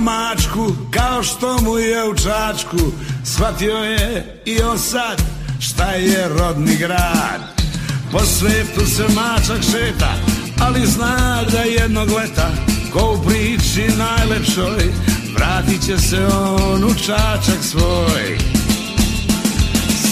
[0.00, 2.92] mačku kao što mu je u Čačku.
[3.24, 5.22] Shvatio je i on sad
[5.60, 7.60] šta je rodni grad.
[8.12, 10.14] Po svetu se mačak šeta,
[10.60, 12.50] ali zna da jednog leta
[12.92, 14.92] Ko u priči najlepšoj,
[15.34, 18.38] vratit će se on u Čačak svoj.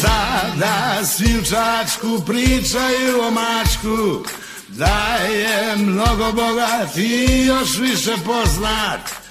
[0.00, 4.24] Sada svi u Čačku pričaju o mačku
[4.68, 9.27] Da je mnogo bogat i još više poznat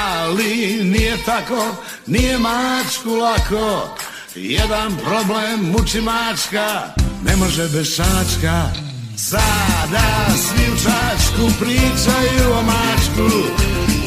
[0.00, 1.76] Ali nije tako,
[2.06, 3.96] nije mačku lako.
[4.34, 6.82] Jedan problem muči mačka,
[7.24, 8.62] ne može bez šačka.
[9.16, 13.36] Sada svi u Čačku pričaju o mačku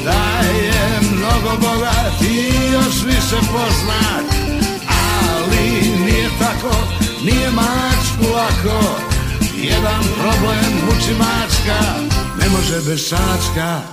[0.05, 4.25] Da je mnogo bogat i još više poznat.
[4.87, 6.75] Ali nije tako,
[7.23, 8.99] nije mačku lako.
[9.57, 11.79] Jedan problem muči mačka,
[12.39, 13.92] ne može bez šačka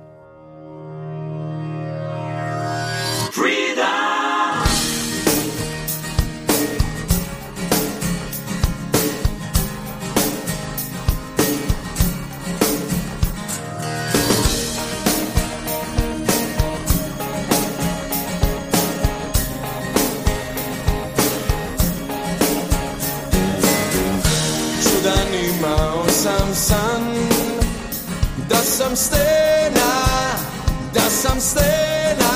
[26.21, 27.03] Sam san
[28.49, 29.91] Da sam stena,
[30.93, 32.33] da sam stena.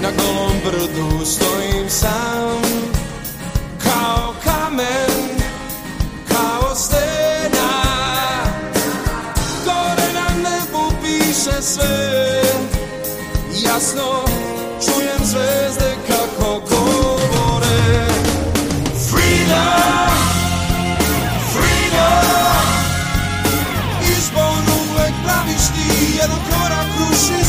[0.00, 2.62] Na golom brdu stojim sam
[3.82, 5.38] Kao kamen,
[6.28, 7.68] kao stena.
[9.64, 12.42] Gore na nebu piše sve
[13.64, 14.24] Jasno
[14.84, 15.93] čujem zvezde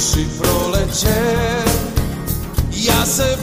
[0.00, 1.20] duši proleće.
[2.72, 3.36] Ja se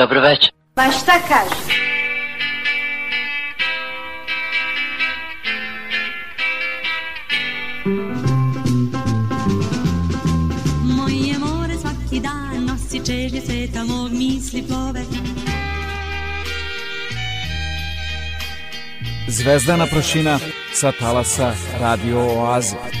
[0.00, 0.50] Dobro večer.
[0.74, 1.74] Pa šta kažeš?
[10.84, 15.00] Moje more svaki dan nosi čežnje sveta mog misli plove
[19.28, 20.38] Zvezdana prošina
[20.72, 22.99] sa talasa Radio Oaze.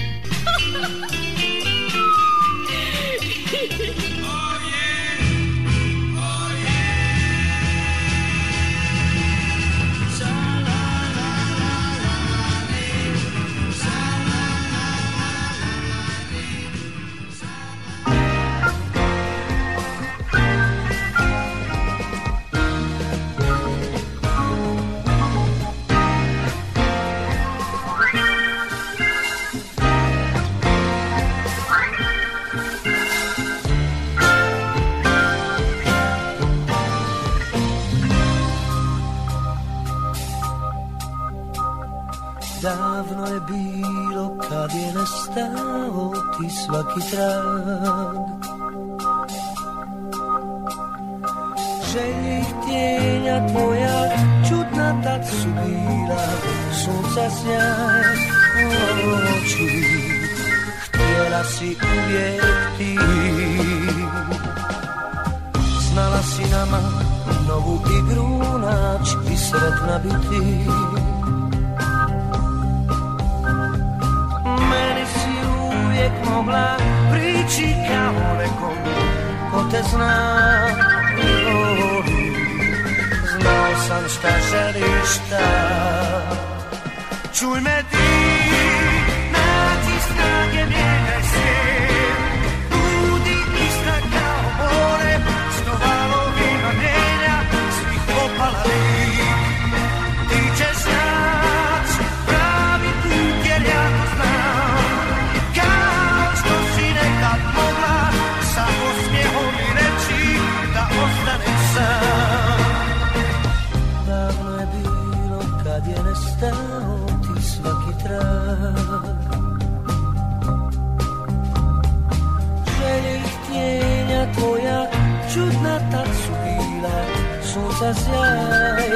[127.94, 128.90] sei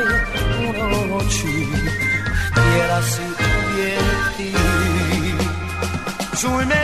[0.69, 1.69] unoci
[2.53, 3.23] Fiera si
[3.75, 4.53] piedi
[6.35, 6.84] sul mezzo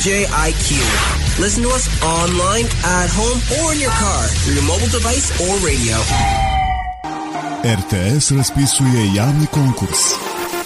[0.00, 0.80] DJ IQ.
[1.38, 5.52] Listen to us online, at home, or in your car through your mobile device or
[5.60, 5.96] radio.
[7.64, 9.98] RTS raspisuje javni konkurs.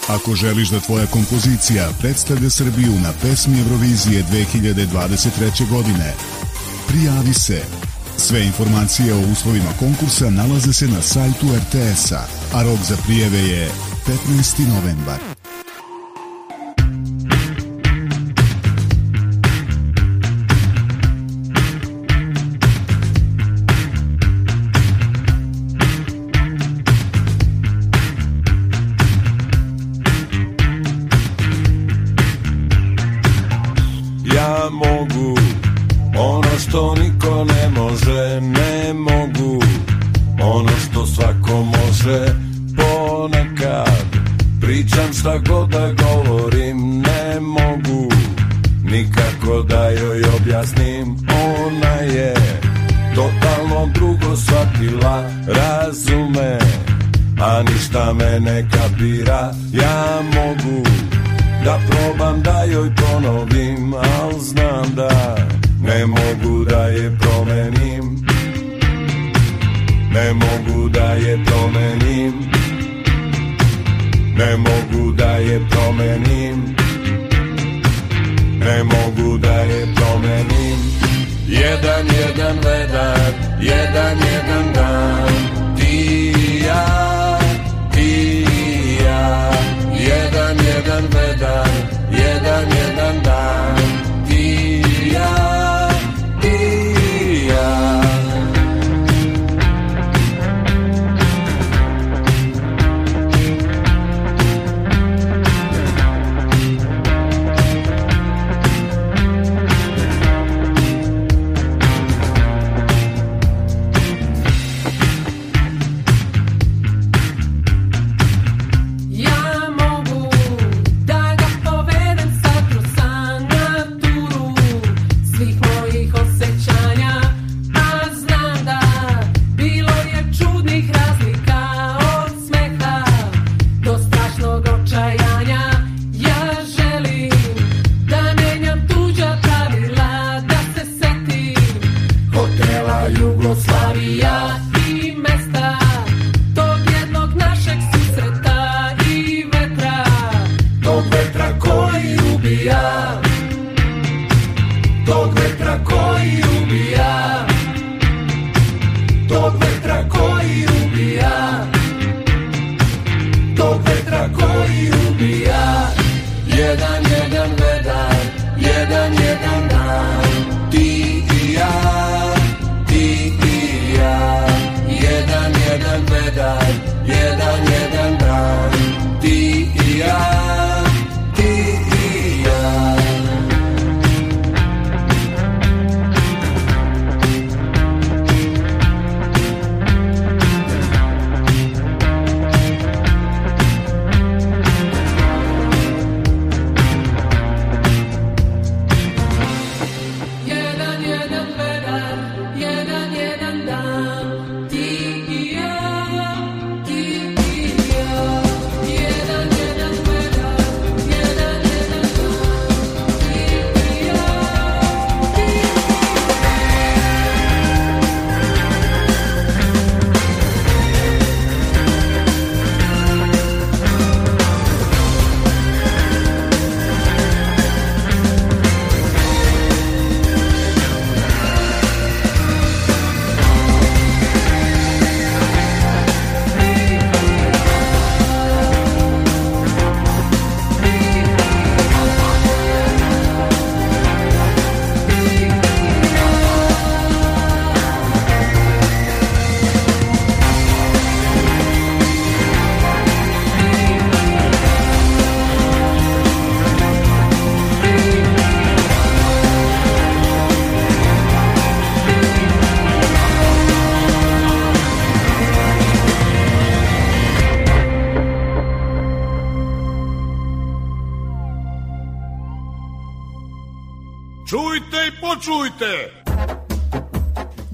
[0.08, 5.68] Ako želiš da tvoja kompozicija predstavlja Srbiju na pesmi Eurovizije 2023.
[5.70, 6.14] godine,
[6.88, 7.62] prijavi se.
[8.16, 13.70] Sve informacije o uslovima konkursa nalaze se na sajtu RTS-a, a rok za prijeve je
[14.28, 14.68] 15.
[14.68, 15.33] novembar.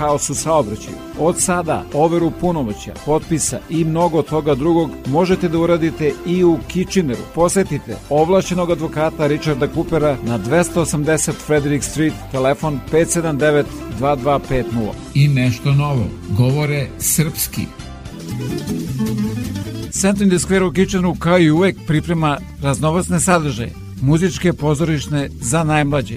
[0.00, 0.96] haos u saobraćaju.
[1.18, 7.22] Od sada overu punomoća, potpisa i mnogo toga drugog možete da uradite i u Kitcheneru.
[7.34, 13.64] Posetite ovlašćenog advokata Richarda Coopera na 280 Frederick Street, telefon 579
[14.00, 14.64] 2250.
[15.14, 16.04] I nešto novo,
[16.36, 17.66] govore srpski.
[19.90, 23.72] Centrum in the Square u Kitcheneru kao i uvek priprema raznovacne sadržaje
[24.02, 26.16] muzičke pozorišne za najmlađe.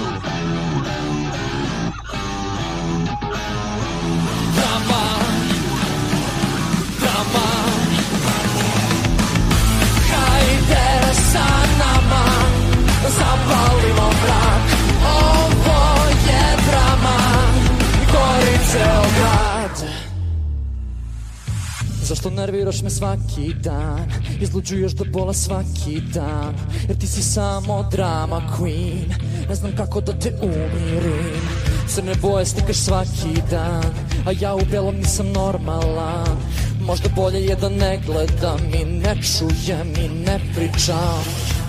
[22.11, 24.11] Zašto nerviraš me svaki dan?
[24.41, 26.55] Izluđuješ do bola svaki dan.
[26.87, 29.13] Jer ti si samo drama queen.
[29.49, 31.41] Ne znam kako da te umirim.
[31.87, 33.83] Crne boje stikaš svaki dan
[34.25, 36.37] A ja u belom nisam normalan
[36.81, 41.23] Možda bolje je da ne gledam i ne čujem i ne pričam.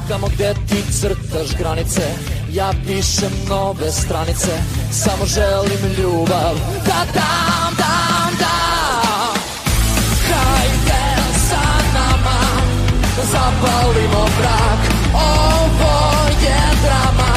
[0.09, 2.03] Tamo gde ti crtaš granice
[2.53, 4.51] Ja pišem nove stranice.
[4.93, 6.55] Samo želim ljubav
[6.87, 8.72] Da dam, dam, dam
[13.17, 14.81] Zapalimo brak.
[15.15, 16.13] Ovo
[16.43, 17.33] je drama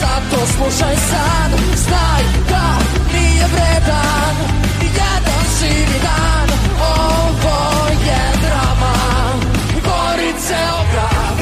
[0.00, 1.50] Zato slušaj sad.
[1.76, 2.78] Znaj da
[3.12, 4.36] nije vredan
[4.82, 6.48] Jedan živi dan.
[6.80, 8.94] Ovo je drama.
[9.84, 11.38] Gori ceo grad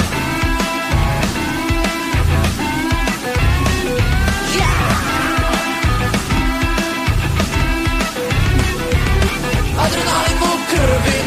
[9.79, 11.26] Adrenalin u krvi,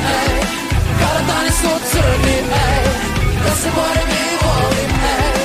[1.60, 2.38] su crni,
[2.68, 2.86] ej
[3.44, 5.42] Da se borim i volim, ej.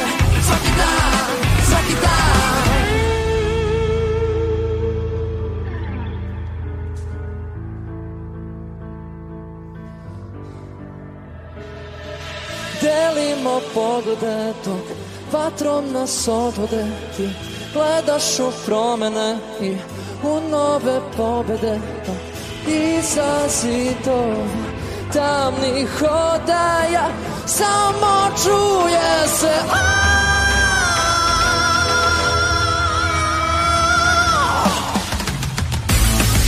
[0.47, 1.29] Svaki dan,
[1.69, 2.65] svaki dan.
[12.83, 14.87] Delimo poglede dok
[15.33, 16.85] vatrom nas odvode
[17.17, 17.29] Ti.
[17.73, 19.77] Gledaš u promene i
[20.23, 22.17] u nove pobede Dok
[22.69, 24.74] iza zidova
[25.15, 27.07] tamnih hodaja
[27.47, 29.55] Samo čuje se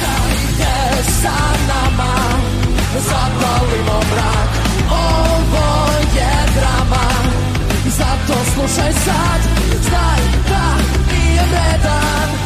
[0.02, 1.38] Hajde sa
[1.68, 2.14] nama
[3.08, 4.52] Zapalimo mrak
[4.90, 5.68] Ovo
[6.16, 7.06] je drama.
[7.98, 9.40] Zato slušaj sad
[9.88, 10.66] Znaj da
[11.12, 12.45] nije vredan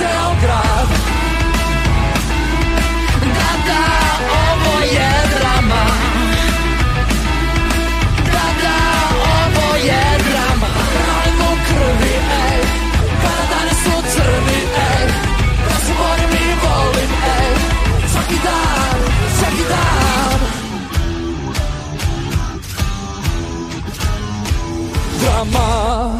[0.00, 0.88] gori ceo grad
[3.66, 3.84] Da,
[4.52, 5.84] ovo je drama.
[8.24, 8.78] Da, da,
[9.22, 10.72] ovo je drama.
[11.08, 12.60] Ralim u krvi, ej
[13.22, 14.60] Kada dane su crni,
[14.90, 15.06] ej.
[15.68, 17.54] Da se borim i volim, ej.
[18.12, 19.00] Svaki dan,
[19.38, 20.40] svaki dan.
[25.20, 26.19] Drama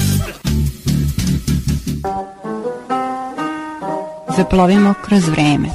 [4.31, 5.67] Da zaplovimo kroz vreme.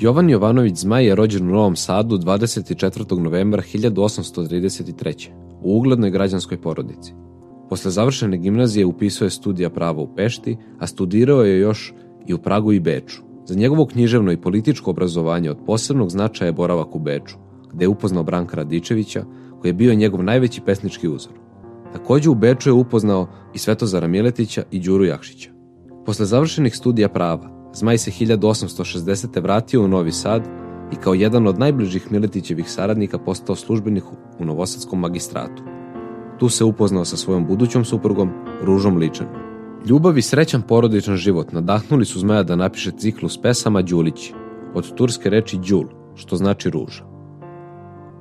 [0.00, 3.18] Jovan Jovanović Zmaj je rođen u Novom Sadu 24.
[3.18, 5.28] novembra 1833.
[5.62, 7.12] u uglednoj građanskoj porodici.
[7.68, 11.94] Posle završene gimnazije upisao je studija prava u Pešti, a studirao je još
[12.26, 13.22] i u Pragu i Beču.
[13.46, 17.36] Za njegovo književno i političko obrazovanje od posebnog značaja je boravak u Beču,
[17.72, 19.24] gde je upoznao Branka Radičevića,
[19.60, 21.49] koji je bio njegov najveći pesnički uzor.
[21.92, 25.50] Takođe u Beču je upoznao i Svetozara Miletića i Đuru Jakšića.
[26.06, 29.42] Posle završenih studija prava, Zmaj se 1860.
[29.42, 30.42] vratio u Novi Sad
[30.92, 34.04] i kao jedan od najbližih Miletićevih saradnika postao službenik
[34.38, 35.62] u Novosadskom magistratu.
[36.38, 38.30] Tu se upoznao sa svojom budućom suprugom,
[38.62, 39.34] Ružom Ličanom.
[39.86, 44.34] Ljubav i srećan porodičan život nadahnuli su Zmaja da napiše ciklus pesama Đulići,
[44.74, 45.84] od turske reči Đul,
[46.14, 47.04] što znači ruža.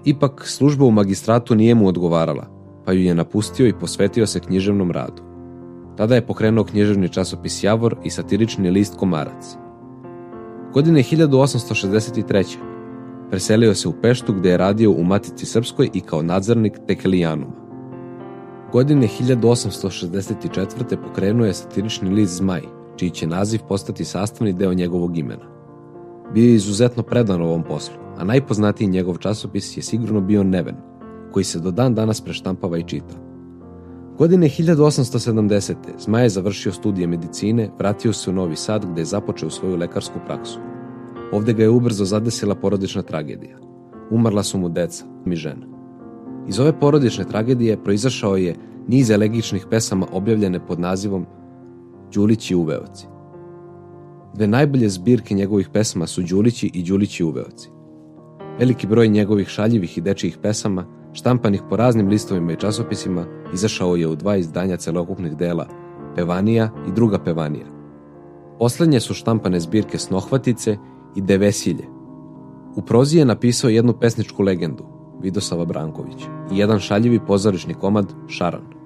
[0.06, 2.59] Ipak, služba u magistratu nije mu odgovarala,
[2.90, 5.22] pa ju je napustio i posvetio se književnom radu.
[5.98, 9.56] Tada je pokrenuo književni časopis Javor i satirični list Komarac.
[10.74, 12.58] Godine 1863.
[13.30, 17.54] preselio se u Peštu gde je radio u Matici Srpskoj i kao nadzornik Tekelijanuma.
[18.72, 20.98] Godine 1864.
[21.08, 22.62] pokrenuo je satirični list Zmaj,
[22.96, 25.46] čiji će naziv postati sastavni deo njegovog imena.
[26.34, 30.76] Bio je izuzetno predan ovom poslu, a najpoznatiji njegov časopis je sigurno bio Neven,
[31.32, 33.30] koji se do dan danas preštampava i čita.
[34.18, 35.76] Godine 1870.
[36.00, 40.20] Zmaj je završio studije medicine, vratio se u Novi Sad gde je započeo svoju lekarsku
[40.26, 40.60] praksu.
[41.34, 43.58] Ovde ga je ubrzo zadesila porodična tragedija.
[44.12, 45.66] Umrla su mu deca, mi žena.
[46.48, 48.56] Iz ove porodične tragedije proizašao je
[48.88, 51.26] niz elegičnih pesama objavljene pod nazivom
[52.14, 53.08] Đulići uveoci.
[54.36, 57.70] Dve najbolje zbirke njegovih pesama su Đulići i Đulići uveoci.
[58.60, 64.08] Veliki broj njegovih šaljivih i dečijih pesama, štampanih po raznim listovima i časopisima, izašao je
[64.08, 65.68] u dva izdanja celokupnih dela
[66.16, 67.66] Pevanija i druga Pevanija.
[68.60, 70.78] Poslednje su štampane zbirke Snohvatice
[71.16, 71.88] i Devesilje.
[72.76, 74.84] U prozi je napisao jednu pesničku legendu,
[75.22, 78.80] Vidosava Branković, i jedan šaljivi pozorišni komad Šaran.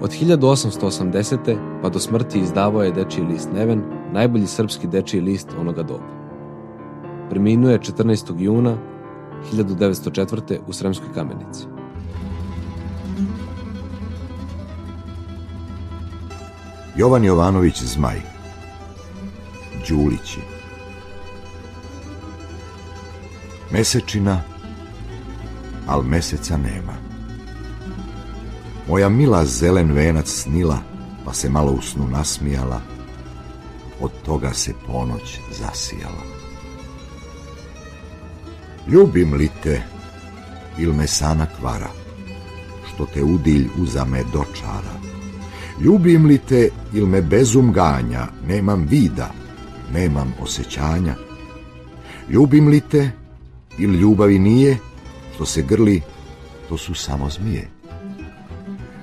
[0.00, 1.56] Od 1880.
[1.82, 3.82] pa do smrti izdavao je dečiji list Neven,
[4.12, 6.18] najbolji srpski dečiji list onoga doba.
[7.30, 8.34] Preminuo je 14.
[8.38, 8.76] juna
[9.52, 10.58] 1904.
[10.66, 11.64] u Sremskoj kamenici.
[16.96, 18.20] Jovan Jovanović Zmaj
[19.88, 20.40] Đulići
[23.70, 24.42] Mesečina,
[25.86, 26.94] al meseca nema.
[28.88, 30.78] Moja mila zelen venac snila,
[31.24, 32.80] pa se malo u snu nasmijala,
[34.00, 36.37] od toga se ponoć zasijala.
[38.88, 39.82] Ljubim li te,
[40.78, 41.90] il me sana kvara,
[42.88, 44.94] što te udilj uzame dočara.
[45.80, 49.30] Ljubim li te, il me bezum ganja, nemam vida,
[49.92, 51.14] nemam osjećanja.
[52.30, 53.10] Ljubim li te,
[53.78, 54.76] il ljubavi nije,
[55.34, 56.02] što se grli,
[56.68, 57.68] to su samo zmije.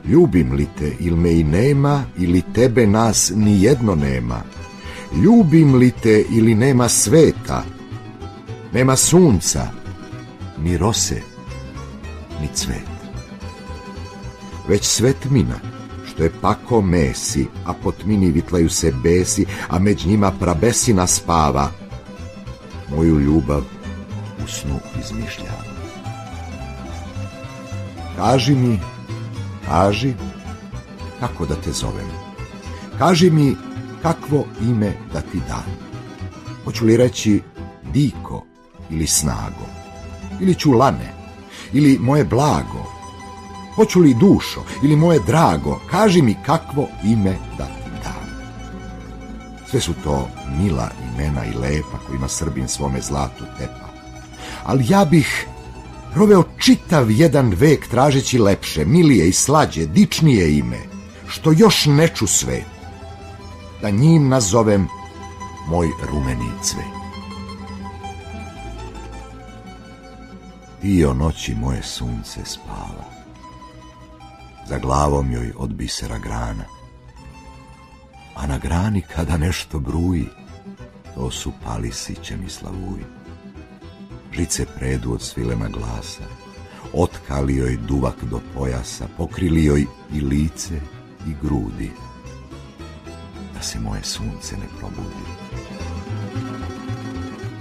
[0.06, 4.42] Ljubim li te, il me i nema, ili tebe nas ni jedno nema.
[5.24, 7.64] Ljubim li te ili nema sveta,
[8.76, 9.68] nema sunca,
[10.58, 11.22] ni rose,
[12.42, 12.88] ni cvet.
[14.68, 15.56] Već svet mina,
[16.08, 21.72] što je pako mesi, a po tmini vitlaju se besi, a među njima prabesina spava.
[22.96, 23.64] Moju ljubav
[24.44, 25.64] u snu izmišljava.
[28.18, 28.80] Kaži mi,
[29.66, 30.14] kaži,
[31.20, 32.12] kako da te zovem.
[32.98, 33.56] Kaži mi
[34.02, 35.66] kakvo ime da ti dam.
[36.66, 37.42] Hoću li reći
[37.94, 38.55] Diko
[38.90, 39.68] ili Snago,
[40.42, 41.14] ili Čulane,
[41.74, 42.96] ili moje blago,
[43.76, 48.26] Hoću li dušo ili moje drago, kaži mi kakvo ime da ti dam.
[49.70, 53.90] Sve su to mila imena i lepa kojima Srbin svome zlatu tepa.
[54.64, 55.48] Ali ja bih
[56.14, 60.80] proveo čitav jedan vek tražeći lepše, milije i slađe, dičnije ime,
[61.28, 62.66] što još ne ču svet,
[63.82, 64.88] da njim nazovem
[65.68, 66.95] moj rumeni cvet.
[70.86, 73.06] Ti o noći moje sunce spava,
[74.68, 76.64] za glavom joj od bisera grana.
[78.36, 80.26] A na grani kada nešto bruji,
[81.16, 83.06] to su palisiće mi slavuji.
[84.32, 86.24] Žice predu od svilena glasa,
[86.94, 90.76] otkali joj duvak do pojasa, pokrili joj i lice
[91.28, 91.92] i grudi,
[93.54, 95.26] da se moje sunce ne probudi.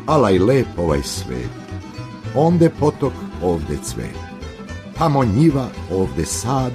[0.07, 1.64] Alaj lep ovaj svet,
[2.35, 3.13] onde potok,
[3.43, 4.17] ovde cvet,
[4.99, 6.73] tamo njiva, ovde sad,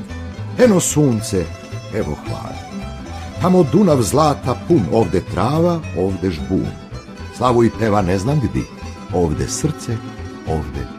[0.58, 1.46] eno sunce,
[1.96, 2.70] evo hlad.
[3.42, 6.68] Tamo Dunav zlata pun, ovde trava, ovde žbun.
[7.38, 8.64] slavu i peva ne znam gdi.
[9.14, 9.98] Ovde srce,
[10.48, 10.99] ovde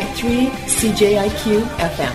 [0.00, 2.14] 88.3 CJIQ FM.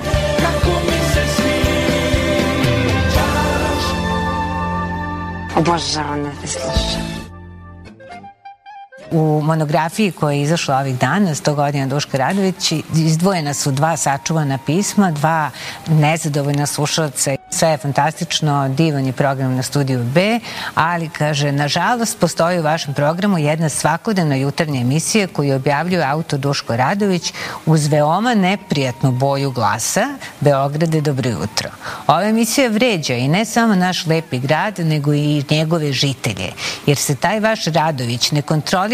[9.11, 14.57] U monografiji koja je izašla ovih dana, 100 godina Duška Radović, izdvojena su dva sačuvana
[14.65, 15.49] pisma, dva
[15.87, 17.35] nezadovoljna slušalca.
[17.49, 20.39] Sve je fantastično, divan je program na studiju B,
[20.75, 26.77] ali kaže, nažalost, postoji u vašem programu jedna svakodnevna jutarnja emisija koju objavljuje autor Duško
[26.77, 27.33] Radović
[27.65, 30.07] uz veoma neprijatnu boju glasa
[30.39, 31.69] Beograde, dobro jutro.
[32.07, 36.51] Ova emisija vređa i ne samo naš lepi grad, nego i njegove žitelje,
[36.85, 38.31] jer se taj vaš Radović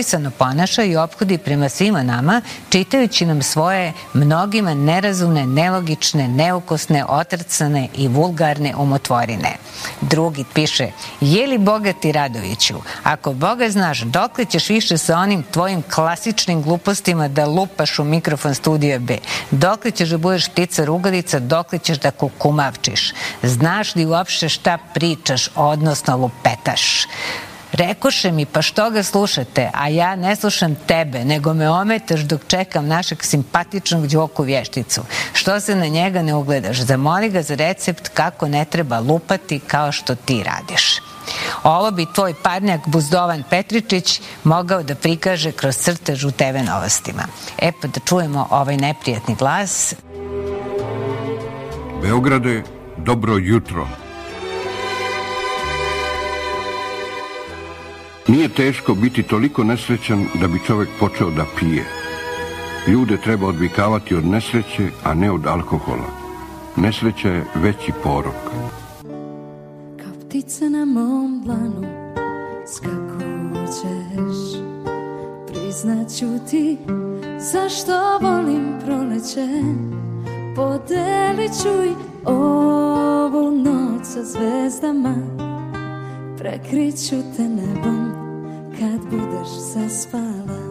[0.06, 7.88] nekontrolisano ponaša i ophodi prema svima nama, čitajući nam svoje mnogima nerazumne, nelogične, neukosne, otrcane
[7.96, 9.58] i vulgarne umotvorine.
[10.02, 10.92] Drugi piše,
[11.22, 17.28] je li bogati Radoviću, ako Boga znaš, dokle ćeš više sa onim tvojim klasičnim glupostima
[17.28, 19.18] da lupaš u mikrofon studija B?
[19.52, 23.14] Dokle ćeš da budeš ptica rugalica, dokle ćeš da kukumavčiš?
[23.44, 27.08] Znaš li uopšte šta pričaš, odnosno lupetaš?
[27.76, 32.42] Rekoše mi, pa što ga slušate, a ja ne slušam tebe, nego me ometaš dok
[32.48, 35.02] čekam našeg simpatičnog Đoku vješticu.
[35.34, 36.78] Što se na njega ne ugledaš?
[36.82, 41.02] Zamoli ga za recept kako ne treba lupati kao što ti radiš.
[41.64, 47.24] Ovo bi tvoj parnjak Buzdovan Petričić mogao da prikaže kroz crtež u TV novostima.
[47.58, 49.96] E pa da čujemo ovaj neprijatni glas.
[52.02, 52.64] Beograde,
[52.98, 54.05] dobro jutro.
[58.28, 61.86] Nije teško biti toliko nesrećan da bi čovjek počeo da pije.
[62.88, 66.10] Ljude treba odvikavati od nesreće, a ne od alkohola.
[66.76, 68.36] Nesreća je veći porok.
[70.36, 71.88] Ptice na mom dlanu
[72.68, 74.62] skakućeš
[75.48, 76.78] Priznaću ti
[77.40, 79.48] zašto volim proleće
[80.56, 81.94] Podelit ću i
[82.26, 85.16] ovu noć sa zvezdama
[86.46, 88.12] Prekriću te nebom
[88.80, 90.62] kad budeš zaspala.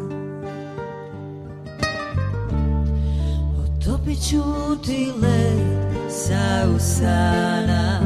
[3.65, 4.43] Otopit ću
[4.87, 8.01] ti led sa usana.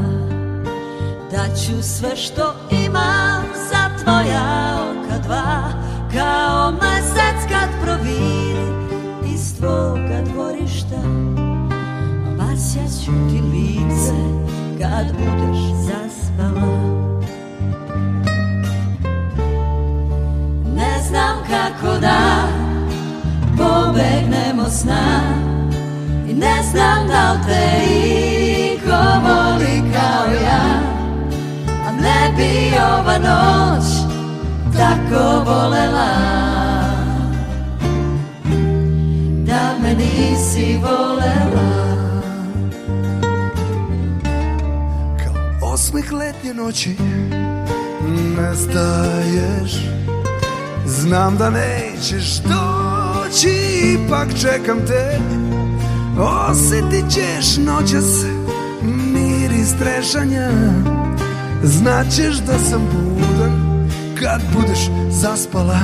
[1.30, 5.72] Daću sve što imam za tvoja oka dva
[6.12, 8.68] Kao mesec kad proviri
[9.34, 11.02] iz tvoga dvorišta.
[12.38, 14.14] Basjaću ti lice
[14.80, 16.07] kad budeš zaspala.
[26.78, 27.84] Znam da li te
[28.74, 30.80] iko voli kao ja.
[31.86, 33.84] A ne bi ova noć
[34.76, 36.14] tako volela.
[39.46, 41.68] Da me nisi volela.
[45.62, 46.96] Osmih letnje noći
[48.36, 49.72] nestaješ.
[50.86, 53.48] Znam da nećeš doći,
[53.94, 55.18] ipak čekam te
[56.18, 58.24] Osjetit ćeš noćas
[58.82, 60.50] mir iz trešanja
[61.62, 63.88] Znaćeš da sam budan
[64.20, 64.78] kad budeš
[65.10, 65.78] zaspala.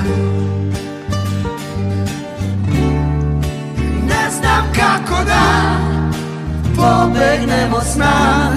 [4.07, 5.77] Ne znam kako da
[6.77, 8.51] pobegnemo sna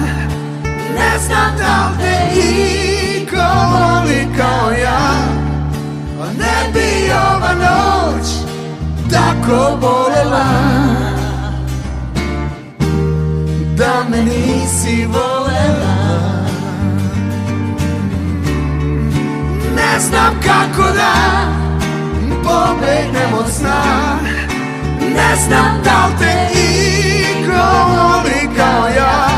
[0.94, 2.40] Ne znam da li te
[3.20, 3.36] iko
[3.72, 5.10] voli kao ja.
[6.22, 8.28] A ne bi ova noć
[9.10, 11.07] tako bolela
[14.10, 15.96] me nisi volela.
[19.76, 21.12] Ne znam kako da
[22.44, 23.82] pobegnem od sna.
[25.00, 29.28] Ne znam da li te iko voli kao ja.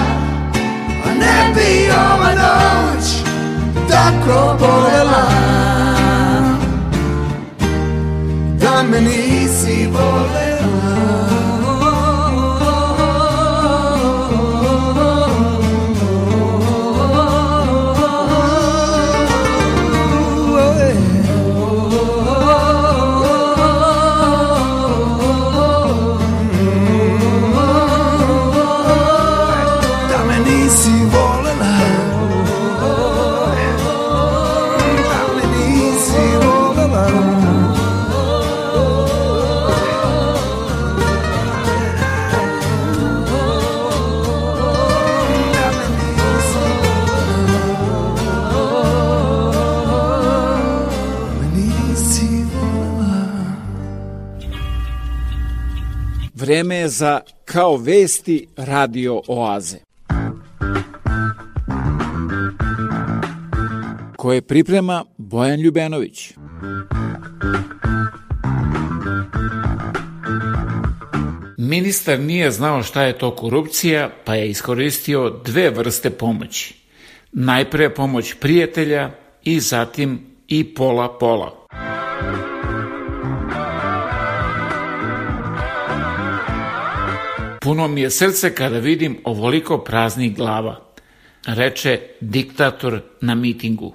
[1.06, 3.04] A ne bi ova noć
[3.90, 5.30] tako bolela.
[8.60, 10.49] Da me nisi Da
[56.60, 59.78] Vreme je za Kao vesti radio oaze.
[64.16, 66.32] Koje priprema Bojan Ljubenović.
[71.58, 76.74] Ministar nije znao šta je to korupcija, pa je iskoristio dve vrste pomoći.
[77.32, 79.10] Najpre pomoć prijatelja
[79.44, 81.60] i zatim i pola-pola.
[87.60, 90.80] Puno mi je srce kada vidim ovoliko praznih glava,
[91.46, 93.94] reče diktator na mitingu.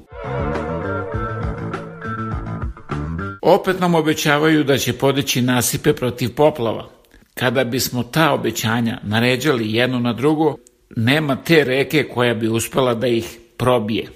[3.41, 6.89] Opet nam obećavaju da će podići nasipe protiv poplava.
[7.33, 10.55] Kada bismo ta obećanja naređali jedno na drugo,
[10.95, 14.07] nema te reke koja bi uspela da ih probije.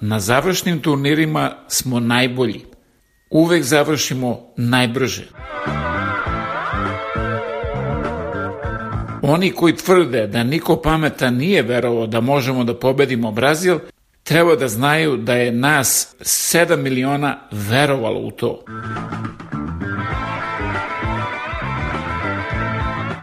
[0.00, 2.71] Na završnim turnirima smo najbolji.
[3.32, 5.22] Uvek završimo najbrže.
[9.22, 13.78] Oni koji tvrde da niko pametan nije verovao da možemo da pobedimo Brazil,
[14.22, 18.64] treba da znaju da je nas 7 miliona verovalo u to.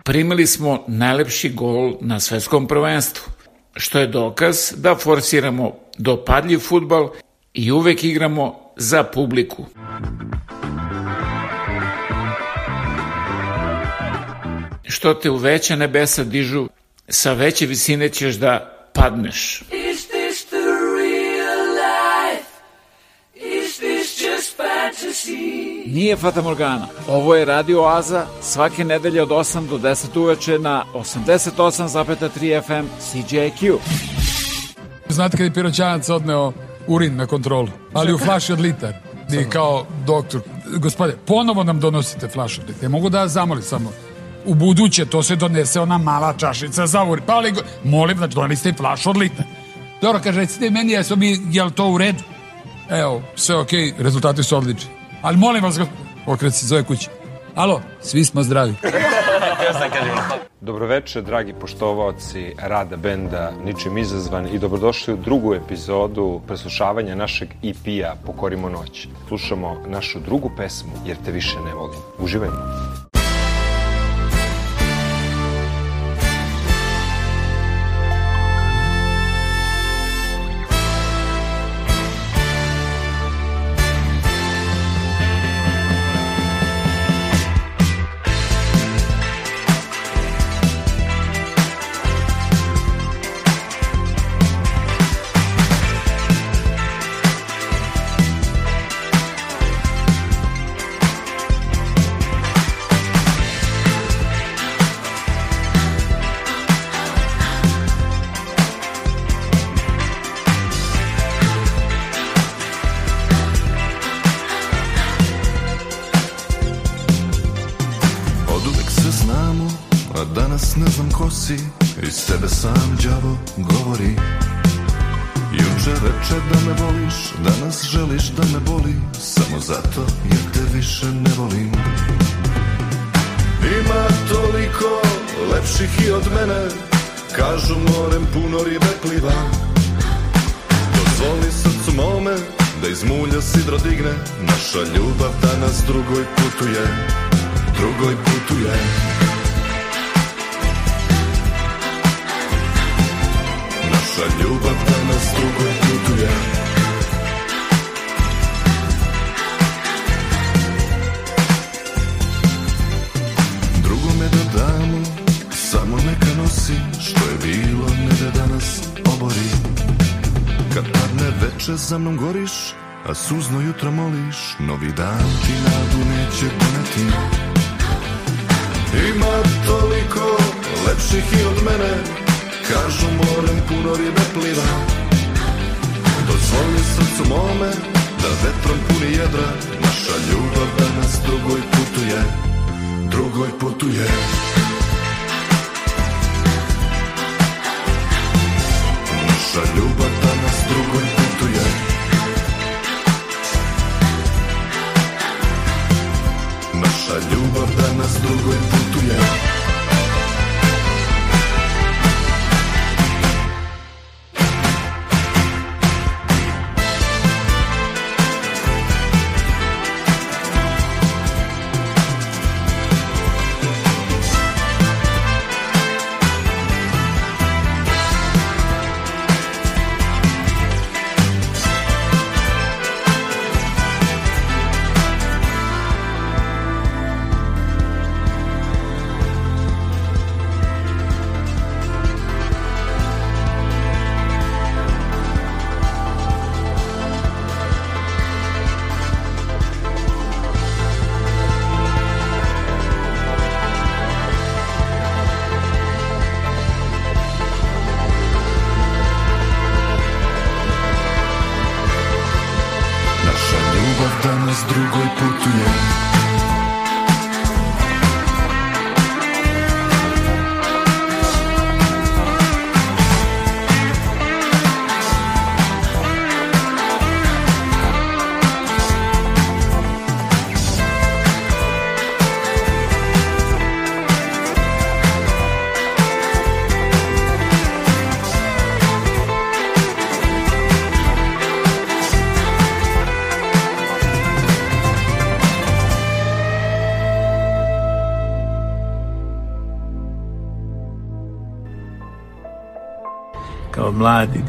[0.04, 3.32] Primili smo najlepši gol na svetskom prvenstvu,
[3.76, 7.10] što je dokaz da forsiramo dopadljiv futbal
[7.54, 9.66] i uvek igramo za publiku.
[15.00, 16.68] Što te u veća nebesa dižu,
[17.10, 19.62] sa veće visine ćeš da padneš.
[19.62, 20.66] Is this the
[20.98, 22.50] real life?
[23.36, 25.84] Is this just fantasy?
[25.94, 26.88] Nije Fata Morgana.
[27.08, 33.78] Ovo je Radio Oaza svake nedelje od 8 do 10 uveče na 88,3 FM CJQ.
[35.10, 36.54] Znate kad je piroćanac odneo
[36.88, 38.94] urin na kontrolu, ali u flaši od litar.
[39.34, 40.42] I kao doktor,
[40.78, 42.62] gospode, ponovo nam donosite flašu.
[42.82, 43.92] Ja mogu da zamolim samo,
[44.46, 47.24] u buduće to se donese ona mala čašica za urin.
[47.28, 47.54] Pa ali,
[47.84, 49.46] molim, znači doneste i flašu od litar.
[50.02, 52.24] Dobro, kaže, recite meni, jesu mi, je li to u redu?
[52.90, 54.90] Evo, sve okej, rezultati su odlični.
[55.22, 55.80] Ali molim vas,
[56.26, 57.10] okret se zove kući.
[57.56, 58.74] Alo, svi smo zdravi.
[60.62, 68.16] Dobroveče, dragi poštovaoci rada benda Ničim izazvan i dobrodošli u drugu epizodu preslušavanja našeg EP-a
[68.26, 69.08] Pokorimo noć.
[69.28, 72.00] Slušamo našu drugu pesmu Jer te više ne volim.
[72.20, 72.99] Uživajmo.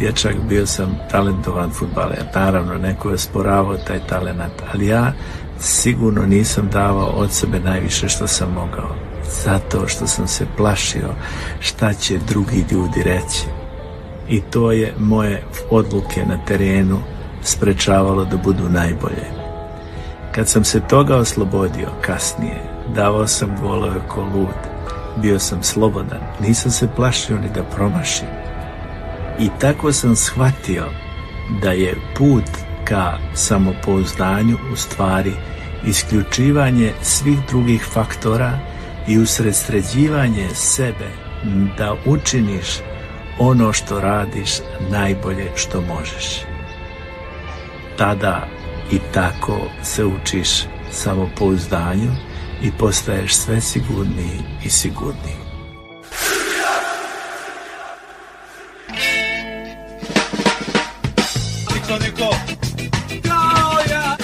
[0.00, 2.24] Dječak bio sam talentovan futbaler.
[2.34, 5.12] Naravno, neko je sporavao taj talenat, ali ja
[5.58, 8.94] sigurno nisam davao od sebe najviše što sam mogao.
[9.44, 11.08] Zato što sam se plašio
[11.60, 13.44] šta će drugi ljudi reći.
[14.28, 16.98] I to je moje odluke na terenu
[17.42, 19.26] sprečavalo da budu najbolje.
[20.34, 22.62] Kad sam se toga oslobodio kasnije,
[22.94, 24.60] davao sam golove ko lud.
[25.16, 28.39] Bio sam slobodan, nisam se plašio ni da promašim.
[29.40, 30.84] I tako sam shvatio
[31.62, 32.44] da je put
[32.84, 35.32] ka samopouzdanju u stvari
[35.86, 38.58] isključivanje svih drugih faktora
[39.08, 41.08] i usredsređivanje sebe
[41.78, 42.66] da učiniš
[43.38, 44.50] ono što radiš
[44.90, 46.40] najbolje što možeš.
[47.96, 48.48] Tada
[48.92, 50.48] i tako se učiš
[50.90, 52.10] samopouzdanju
[52.62, 55.49] i postaješ sve sigurniji i sigurniji.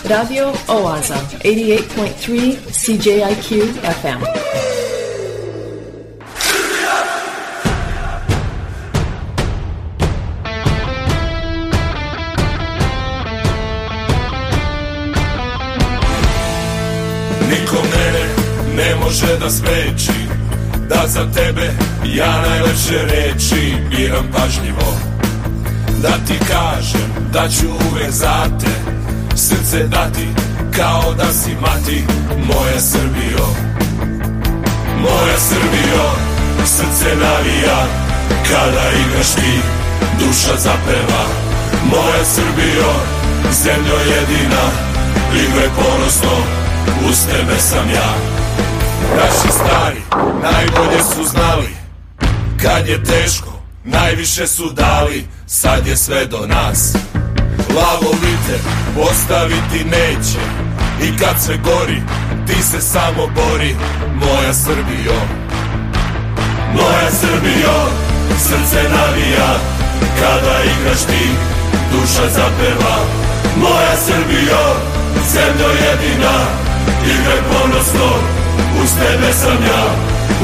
[0.08, 4.22] Radio Oaza, 88.3 CJIQ FM.
[17.50, 18.24] Niko mene
[18.76, 20.12] ne može da spreči
[20.88, 21.70] Da za tebe
[22.04, 24.96] ja najlepše reči biram pažljivo
[26.02, 28.85] Da ti kažem da ću uvek za te
[29.48, 30.27] Srce dati
[30.77, 32.05] kao da si mati
[32.47, 33.47] Moja Srbijo.
[35.01, 36.10] Moja Srbijo
[36.64, 37.86] Srce navija
[38.48, 39.60] Kada igraš ti
[40.18, 41.24] Duša zapeva.
[41.90, 42.93] Moja Srbijo
[43.62, 44.64] Zemljo jedina
[45.35, 46.36] Igraj ponosno
[47.09, 48.14] Uz tebe sam ja.
[49.16, 50.01] Naši stari
[50.43, 51.77] najbolje su znali
[52.62, 53.52] Kad je teško,
[53.85, 57.05] najviše su dali, sad je sve do nas
[57.77, 58.57] Lavovite
[58.94, 60.43] postaviti neće.
[61.03, 62.03] I kad sve gori,
[62.47, 63.77] ti se samo bori
[64.15, 65.19] Moja Srbijo.
[66.74, 67.78] Moja Srbijo,
[68.39, 69.51] srce navija
[70.20, 71.24] Kada igraš ti,
[71.93, 72.97] duša zapeva.
[73.57, 74.65] Moja Srbijo,
[75.32, 76.36] zemljo jedina
[77.05, 78.11] Igraj ponosno,
[78.82, 79.85] uz tebe sam ja.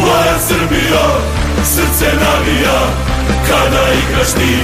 [0.01, 1.07] Moja Srbijo,
[1.65, 2.81] srce navija
[3.49, 4.57] Kada igraš ti,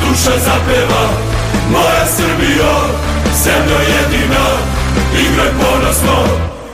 [0.00, 1.33] duša zapeva
[1.70, 2.74] Moja Srbijo,
[3.44, 4.46] zemljo jedina
[5.20, 6.24] Igraj ponosno,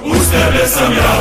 [0.05, 1.21] uz tebe sam ja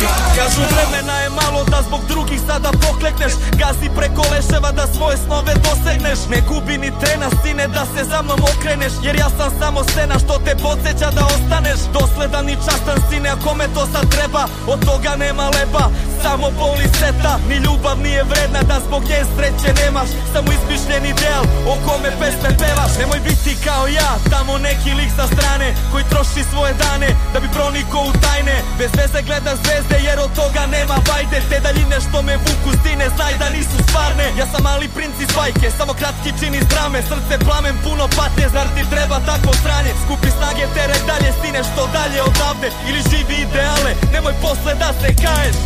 [0.00, 3.32] Ne Kažu vremena je malo da zbog drugih sada poklekneš.
[3.60, 6.18] Gazi preko leševa da svoje snove dosegneš.
[6.30, 8.92] Ne gubi ni trena sine da se za mnom okreneš.
[9.02, 11.80] Jer ja sam samo scena što te podsjeća da ostaneš.
[11.96, 14.42] Dosledan i častan sine a kome to sad treba?
[14.72, 15.84] Od toga nema leba
[16.22, 17.32] Samo boli seta.
[17.48, 20.10] Ni ljubav nije vredna da zbog nje sreće nemaš.
[20.32, 22.92] Samo izmišljen ideal o kome pesme pevaš.
[23.00, 27.48] Nemoj biti kao ja Tamo neki lik sa strane Koji troši svoje dane Da bi
[27.56, 28.56] proniko u tajne.
[28.78, 33.06] Bez veze gleda zvezde jer od toga nema vajde Te daljine što me vuku stine
[33.16, 34.26] Znaj da nisu stvarne.
[34.38, 36.98] Ja sam mali princ iz bajke Samo kratki čin iz drame.
[37.10, 41.82] Srce plamen puno patnje Zar ti treba takvo stranje Skupi snage tere dalje Stine što
[41.96, 42.68] dalje odavde?
[42.88, 45.58] Ili živi ideale Nemoj posle da se kaješ.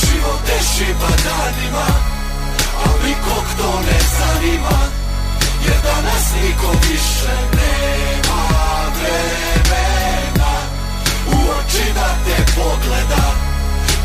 [0.00, 1.86] Život ne šiba danima
[2.84, 4.78] A nikog to ne zanima
[5.66, 8.40] Jer danas niko više nema
[8.96, 10.52] vremena.
[11.26, 13.47] U oči da te pogleda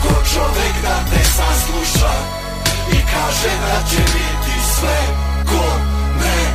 [0.03, 2.13] Ko čovek da te sasluša
[2.91, 4.97] I kaže da će biti sve
[5.49, 5.65] Ko
[6.19, 6.52] ne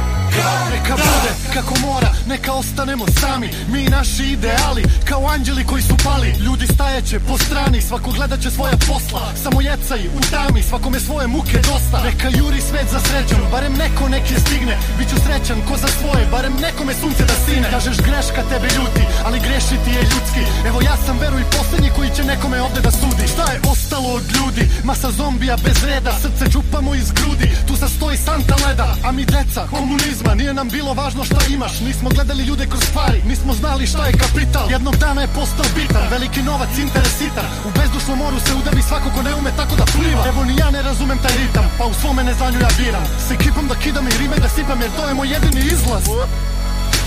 [0.70, 3.48] Neka bude kako mora, neka ostanemo sami.
[3.72, 6.30] Mi naši ideali, kao anđeli koji su pali.
[6.46, 9.22] Ljudi stajeće po strani, svako gledat će svoja posla.
[9.42, 11.98] Samo jecaj u tami, svakome svoje muke dosta.
[12.04, 14.78] Neka juri svet za srećom, barem neko nek je stigne.
[14.98, 17.70] Biću srećan ko za svoje, barem nekome sunce da sine.
[17.70, 20.42] Kažeš greška tebe ljuti, ali grešiti je ljudski.
[20.68, 23.24] Evo ja sam veruj poslednji koji će nekome ovde da sudi.
[23.34, 28.16] Šta je ostalo od ljudi, masa zombija bez reda Srce čupamo iz grudi, tu sastoji
[28.16, 31.80] santa leda A mi deca, komunizma, nije nam bilo važno šta imaš.
[31.80, 34.70] Nismo gledali ljude kroz stvari, nismo znali šta je kapital.
[34.70, 37.48] Jednog dana je postao bitan, veliki novac, interesitan.
[37.68, 40.22] U bezdušnom moru se udavi svako ko ne ume tako da pliva.
[40.30, 43.04] Evo ni ja ne razumem taj ritam, pa u svome neznanju ja biram.
[43.28, 46.04] S ekipom da kidam i rime da sipam jer to je moj jedini izlaz.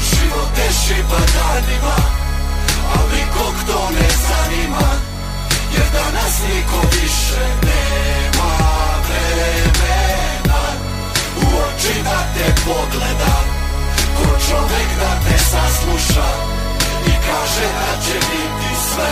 [0.09, 1.95] Život ne šiba danima
[2.93, 4.89] A nikog to ne zanima.
[5.73, 8.51] Jer danas niko više nema
[9.07, 10.40] vremena
[11.81, 13.35] oči da te pogleda
[14.17, 16.27] Ko čovek da te sasluša
[17.05, 19.11] I kaže da će biti sve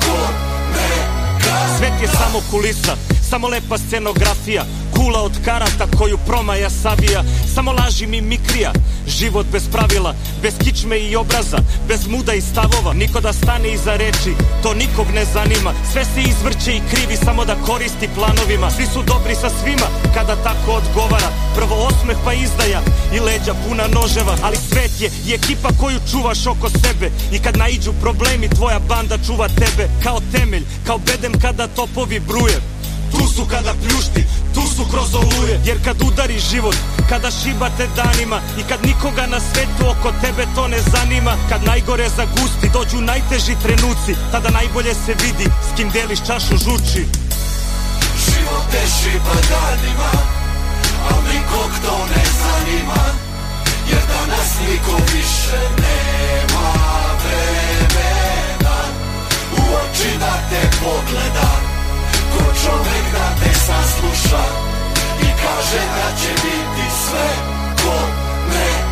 [0.00, 0.28] Ko
[0.72, 2.96] neka Svet je samo kulisa,
[3.30, 4.64] samo lepa scenografija
[4.94, 7.22] Kula od karata koju promaja savija
[7.54, 8.72] Samo laži mi mikrija
[9.10, 11.58] Život bez pravila, bez kičme i obraza
[11.88, 12.92] Bez muda i stavova.
[12.92, 14.32] Niko da stane iza reči,
[14.62, 15.72] to nikog ne zanima.
[15.92, 18.70] Sve se izvrće i krivi samo da koristi planovima.
[18.70, 21.30] Svi su dobri sa svima kada tako odgovara.
[21.54, 22.80] Prvo osmeh pa izdaja
[23.14, 24.36] i leđa puna noževa.
[24.42, 27.10] Ali svet je i ekipa koju čuvaš oko sebe.
[27.32, 32.60] I kad naiđu problemi tvoja banda čuva tebe Kao temelj, kao bedem kada topovi bruje.
[33.10, 34.24] Tu su kada pljušti,
[34.54, 36.76] tu su kroz oluje Jer kad udari život,
[37.08, 42.08] kada šibate danima I kad nikoga na svetu oko tebe to ne zanima Kad najgore
[42.08, 47.02] zagusti, dođu najteži trenuci Tada najbolje se vidi s kim deliš čašu žuči.
[48.24, 50.12] Život te šiba danima
[51.10, 53.02] Al nikog to ne zanima
[53.90, 56.68] Jer danas niko više nema
[57.22, 58.76] vremena.
[59.52, 61.69] U oči da te pogleda
[62.32, 64.44] Ko čovek da te sasluša
[65.20, 67.28] I kaže da će biti sve
[67.82, 67.94] ko
[68.48, 68.89] neka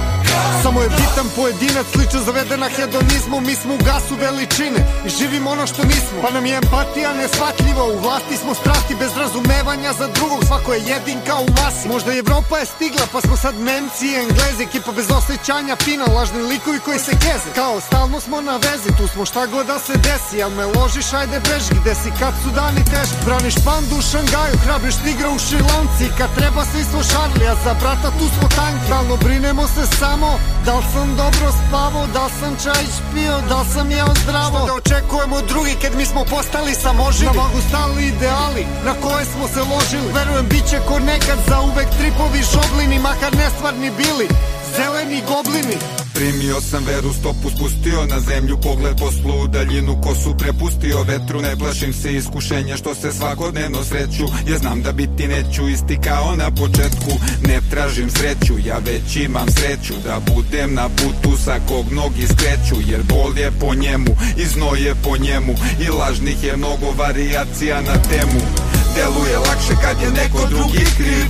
[0.63, 5.51] Samo je bitan pojedinac, slično zaveden na hedonizmu Mi smo u gasu veličine i živimo
[5.51, 6.17] ono što nismo.
[6.23, 10.85] Pa nam je empatija nesvatljiva, u vlasti smo strasti Bez razumevanja za drugog, svako je
[10.93, 11.89] jedin kao u masi.
[11.89, 16.43] Možda Evropa je stigla, pa smo sad Nemci i Englezi Ekipa bez osjećanja, fina, lažni
[16.43, 17.51] likovi koji se keze.
[17.55, 21.13] Kao stalno smo na vezi, tu smo šta god da se desi Al me ložiš,
[21.21, 25.39] ajde beži, gde si kad su dani teški Braniš pandu u Šangaju, hrabriš tigra u
[25.39, 28.87] Šrilanci Kad treba svi smo šarli, a za brata tu smo tanki.
[28.87, 29.85] Stalno brinemo se
[30.19, 32.85] samo Da li sam dobro spavao, da li sam čaj
[33.15, 34.59] pio, da li sam jeo zdravo.
[34.59, 37.27] Što da očekujemo od drugih kad mi smo postali samoživi?
[37.27, 40.13] Na vagu stali ideali na koje smo se ložili.
[40.19, 44.29] Verujem bit će ko nekad za uvek tripovi šoblini Makar nestvarni bili,
[44.77, 45.77] zeleni goblini.
[46.19, 51.57] Primio sam veru, stopu spustio na zemlju Pogled poslu u daljinu, kosu prepustio vetru Ne
[51.57, 54.25] plašim se iskušenja što se svakodnevno sreću.
[54.51, 57.13] Ja znam da biti neću isti kao na početku.
[57.49, 62.77] Ne tražim sreću, ja već imam sreću Da budem na putu sa kog mnogi skreću
[62.91, 65.55] Jer bol je po njemu i znoj je po njemu.
[65.81, 68.41] I lažnih je mnogo varijacija na temu.
[68.95, 71.27] Deluje lakše kad je neko drugi kriv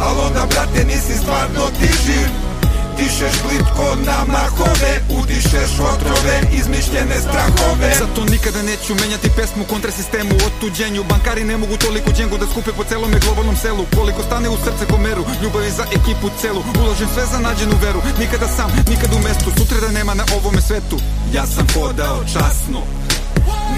[0.00, 2.51] Al onda brate nisi stvarno ti živ
[2.96, 7.90] Dišeš plitko na mahove Udišeš otrove, izmišljene strahove.
[7.98, 12.72] Zato nikada neću menjati pesmu kontra sistemu Otuđenju, bankari ne mogu toliko džengu da skupe
[12.72, 13.84] po celome globalnom selu.
[13.96, 16.62] Koliko stane u srce komeru, ljubavi za ekipu celu.
[16.82, 19.50] Uložim sve za nađenu veru, nikada sam, nikad u mestu.
[19.58, 20.96] Sutra da nema na ovome svetu.
[21.34, 22.80] Ja sam hodao časno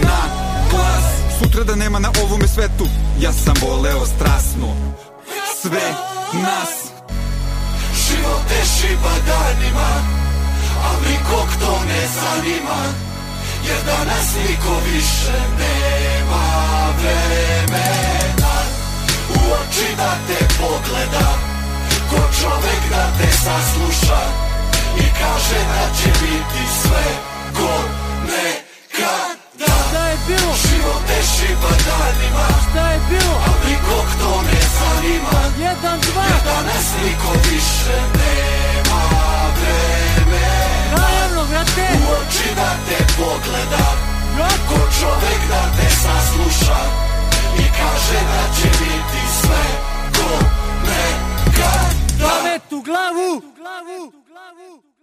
[0.02, 0.20] Na
[0.70, 1.04] glas.
[1.38, 2.86] Sutra da nema na ovome svetu.
[3.20, 4.68] Ja sam voleo strasno
[5.62, 5.94] Sve
[6.32, 6.93] nas
[8.24, 9.90] Život te šiba danima
[10.84, 12.80] Al nikog to ne zanima
[13.66, 16.44] Jer danas niko više nema
[16.98, 18.54] vremena.
[19.28, 21.38] U oči da te pogleda
[22.10, 24.22] Ko čovek da te sasluša
[24.96, 27.04] I kaže da će biti sve
[27.56, 28.04] ko
[29.58, 30.52] nekada Šta je bilo?
[30.66, 33.34] Život te šiba danima Šta je bilo?
[33.46, 39.02] Al nikog to ne zanima Jedan, dva Jer danas niko više nema
[39.58, 43.86] vremena Naravno, brate U oči da te pogleda
[44.68, 46.80] Ko čovek da te sasluša
[47.58, 49.64] I kaže da će biti sve
[50.16, 50.30] ko
[50.88, 53.42] nekada Pamet u glavu!
[53.56, 54.93] glavu!